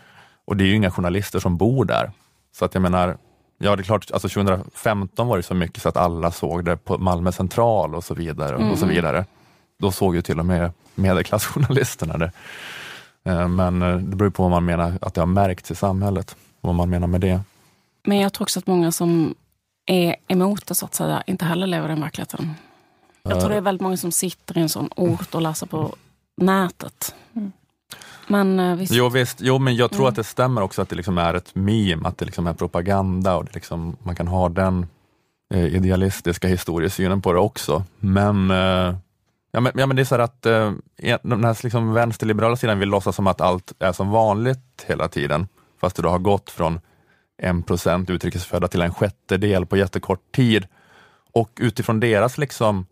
[0.45, 2.11] Och det är ju inga journalister som bor där.
[2.55, 3.17] Så att jag menar,
[3.57, 6.77] ja det är klart, alltså 2015 var det så mycket så att alla såg det
[6.77, 8.55] på Malmö central och så vidare.
[8.55, 8.95] och så Mm.
[8.95, 9.25] vidare.
[9.79, 12.31] Då såg ju till och med medelklassjournalisterna det.
[13.25, 16.35] Eh, Men eh, det beror på vad man menar att det har märkts i samhället.
[16.61, 17.41] Vad man menar med det.
[18.07, 19.35] Men jag tror också att många som
[19.85, 22.53] är emot det så att säga inte heller lever i den verkligheten.
[23.23, 25.95] Jag tror det är väldigt många som sitter i en sån ort och läser på
[26.37, 27.15] nätet.
[28.27, 28.93] Men eh, visst.
[28.93, 30.09] Jo visst, jo, men jag tror Mm.
[30.09, 33.35] att det stämmer också att det liksom är ett meme, att det liksom är propaganda
[33.35, 34.87] och det liksom, man kan ha den
[35.53, 37.83] eh, idealistiska historiesynen på det också.
[37.99, 38.95] Men, eh,
[39.51, 40.71] ja, men, ja, men det är så här att eh,
[41.23, 45.47] den här liksom vänsterliberala sidan vill låtsas som att allt är som vanligt hela tiden,
[45.81, 46.79] fast det då har gått från
[47.41, 50.67] en procent utrikesfödda till en sjättedel på jättekort tid.
[51.33, 52.85] Och utifrån deras liksom,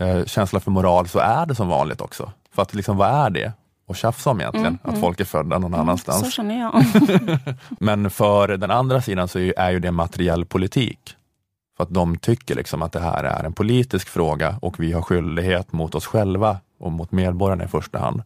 [0.00, 2.32] eh, känsla för moral så är det som vanligt också.
[2.54, 3.52] För att liksom, vad är det
[3.90, 4.66] att tjafsa om egentligen?
[4.66, 5.00] Mm, att mm.
[5.00, 6.20] folk är födda någon annanstans.
[6.20, 6.84] Så känner jag.
[7.80, 11.16] Men för den andra sidan så är ju, det materiell politik.
[11.76, 15.02] För att de tycker liksom att det här är en politisk fråga och vi har
[15.02, 18.22] skyldighet mot oss själva och mot medborgarna i första hand.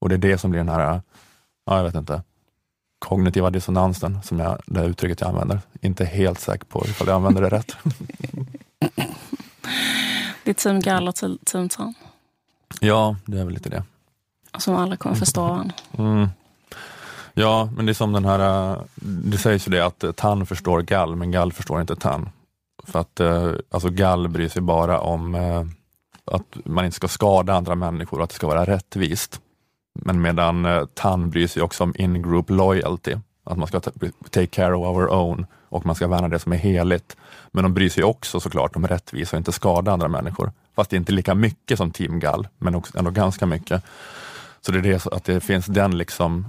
[0.00, 1.02] Och det är det som blir den här,
[1.66, 2.22] ja jag vet inte,
[2.98, 5.60] kognitiva dissonansen, som jag, det uttrycket jag använder.
[5.80, 7.76] Inte helt säker på ifall jag använder det rätt.
[10.44, 11.94] Det är team Gall och team- team Tan.
[12.80, 13.82] Ja, det är väl lite det.
[14.52, 15.74] Alltså, som alla kommer förstå varandra.
[15.98, 16.28] Mm.
[17.34, 20.46] Ja, men det är som den här, eh, det sägs ju det att eh, Tann
[20.46, 22.28] förstår Gall, men Gall förstår inte Tann.
[22.84, 25.34] För att eh, alltså Gall bryr sig bara om
[26.24, 29.40] att man inte ska skada andra människor och att det ska vara rättvist.
[29.94, 33.80] Men medan Tann bryr sig också om in-group loyalty, att man ska
[34.30, 37.16] take care of our own och man ska värna det som är heligt.
[37.50, 40.52] Men de bryr sig också såklart om rättvisa och inte skada andra människor.
[40.76, 43.84] Fast det är inte lika mycket som Team Gall, men också ändå ganska mycket.
[44.66, 46.46] Så det är det, att det finns den liksom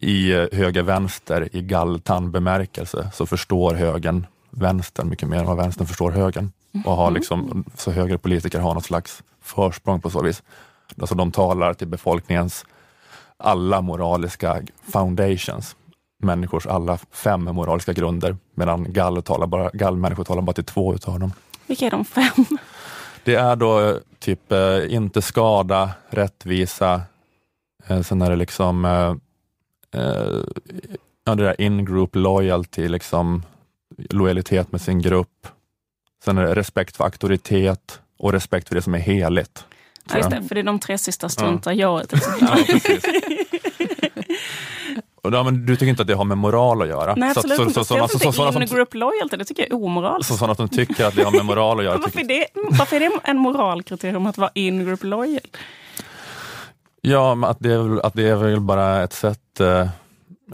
[0.00, 6.10] i eh, höger-vänster, i gall-tann-bemärkelse, så förstår högern vänstern mycket mer än vad vänstern förstår
[6.10, 6.52] högern.
[6.84, 10.42] Och har liksom, så högerpolitiker har något slags försprång på så vis.
[11.00, 12.64] Alltså de talar till befolkningens
[13.36, 14.62] alla moraliska
[14.92, 15.76] foundations,
[16.22, 21.20] människors alla fem moraliska grunder, medan gall talar bara, gallmänniskor talar bara till två utav
[21.20, 21.32] dem.
[21.66, 22.46] Vilka är de fem?
[23.24, 27.02] Det är då eh, typ eh, inte skada, rättvisa,
[28.04, 29.14] sen är det liksom eh,
[30.00, 30.40] eh,
[31.24, 33.42] ja, det där in-group loyalty, liksom
[34.10, 35.46] lojalitet med sin grupp.
[36.24, 39.64] Sen är det respekt för auktoritet och respekt för det som är heligt.
[40.10, 42.48] Ja, just det, för det är de tre sista struntar jag exempel.
[42.48, 42.56] Ja.
[45.26, 47.14] Och ja, men du tycker inte att det har med moral att göra?
[47.14, 47.74] Nej, Så absolut så, inte.
[47.74, 49.84] så, så, Jag så, så, tycker sådana in som, group loyalty, det tycker jag är
[49.84, 50.28] omoraliskt.
[50.32, 51.98] så, sådana som tycker att det har med moral att göra.
[52.02, 55.40] Varför är, det, varför är det en moralkriterium att vara in group loyal?
[57.10, 59.88] Ja, att det, är, väl- att det är väl bara ett sätt eh,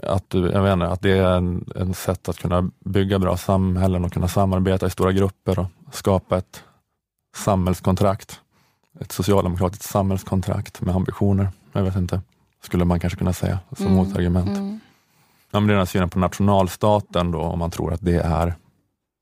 [0.03, 3.37] att, du- jag vet inte, att det är en, en sätt att kunna bygga bra
[3.37, 6.63] samhällen och kunna samarbeta i stora grupper och skapa ett
[7.35, 8.39] samhällskontrakt.
[8.99, 11.49] Ett socialdemokratiskt samhällskontrakt med ambitioner.
[11.71, 12.21] Jag vet inte,
[12.63, 14.57] skulle man kanske kunna säga som Mm, motargument.
[14.57, 14.79] mm.
[15.51, 18.15] Ja, men det är den här synen på nationalstaten då, om man tror att det
[18.19, 18.55] är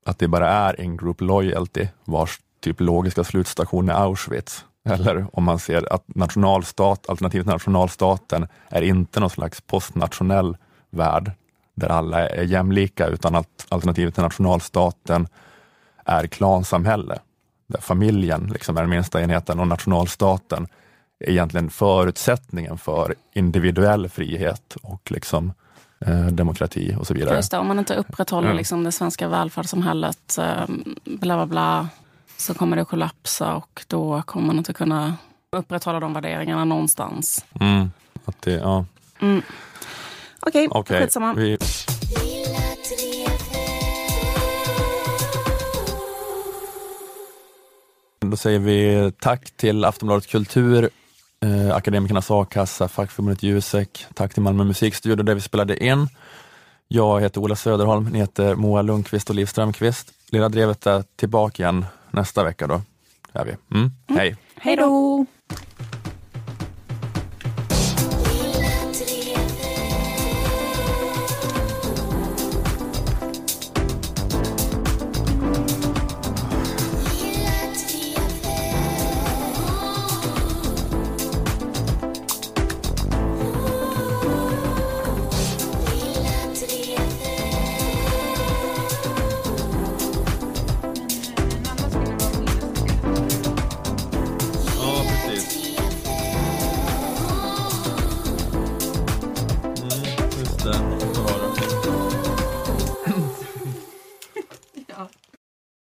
[0.06, 4.64] att det bara är in-group loyalty, vars typ logiska slutstation är Auschwitz.
[4.84, 10.56] Eller om man ser att nationalstat, alternativet nationalstaten är inte någon slags postnationell
[10.90, 11.30] värld
[11.74, 15.28] där alla är jämlika, utan att alternativet till nationalstaten
[16.04, 17.18] är klansamhälle,
[17.66, 20.66] där familjen liksom är den minsta enheten och nationalstaten
[21.20, 25.52] är egentligen förutsättningen för individuell frihet och liksom
[26.06, 27.36] eh, demokrati och så vidare.
[27.36, 28.54] Just det, om man inte upprätthåller Ja.
[28.54, 30.64] liksom det svenska välfärdssamhället, eh,
[31.04, 31.88] bla bla bla,
[32.42, 35.16] så kommer det att kollapsa och då kommer man inte kunna
[35.56, 37.44] upprätthålla de värderingarna någonstans.
[37.60, 37.90] Mm,
[38.24, 38.84] att det, ja.
[39.20, 39.42] Mm.
[40.40, 41.34] Okej, Okej, skitsamma.
[41.34, 41.58] vi,
[48.20, 50.90] Då säger vi tack till Aftonbladet Kultur,
[51.44, 54.06] eh, Akademikernas A-kassa, fackförbundet Jusek.
[54.14, 56.08] Tack till Malmö musikstudio där vi spelade in.
[56.88, 60.12] Jag heter Ola Söderholm, ni heter Moa Lundqvist och Liv Strömqvist.
[60.30, 62.82] Lilla Drevet är tillbaka igen nästa vecka då.
[63.32, 63.76] Är vi.
[63.76, 63.90] Mm.
[64.08, 64.36] Hej!
[64.56, 65.26] Hej då!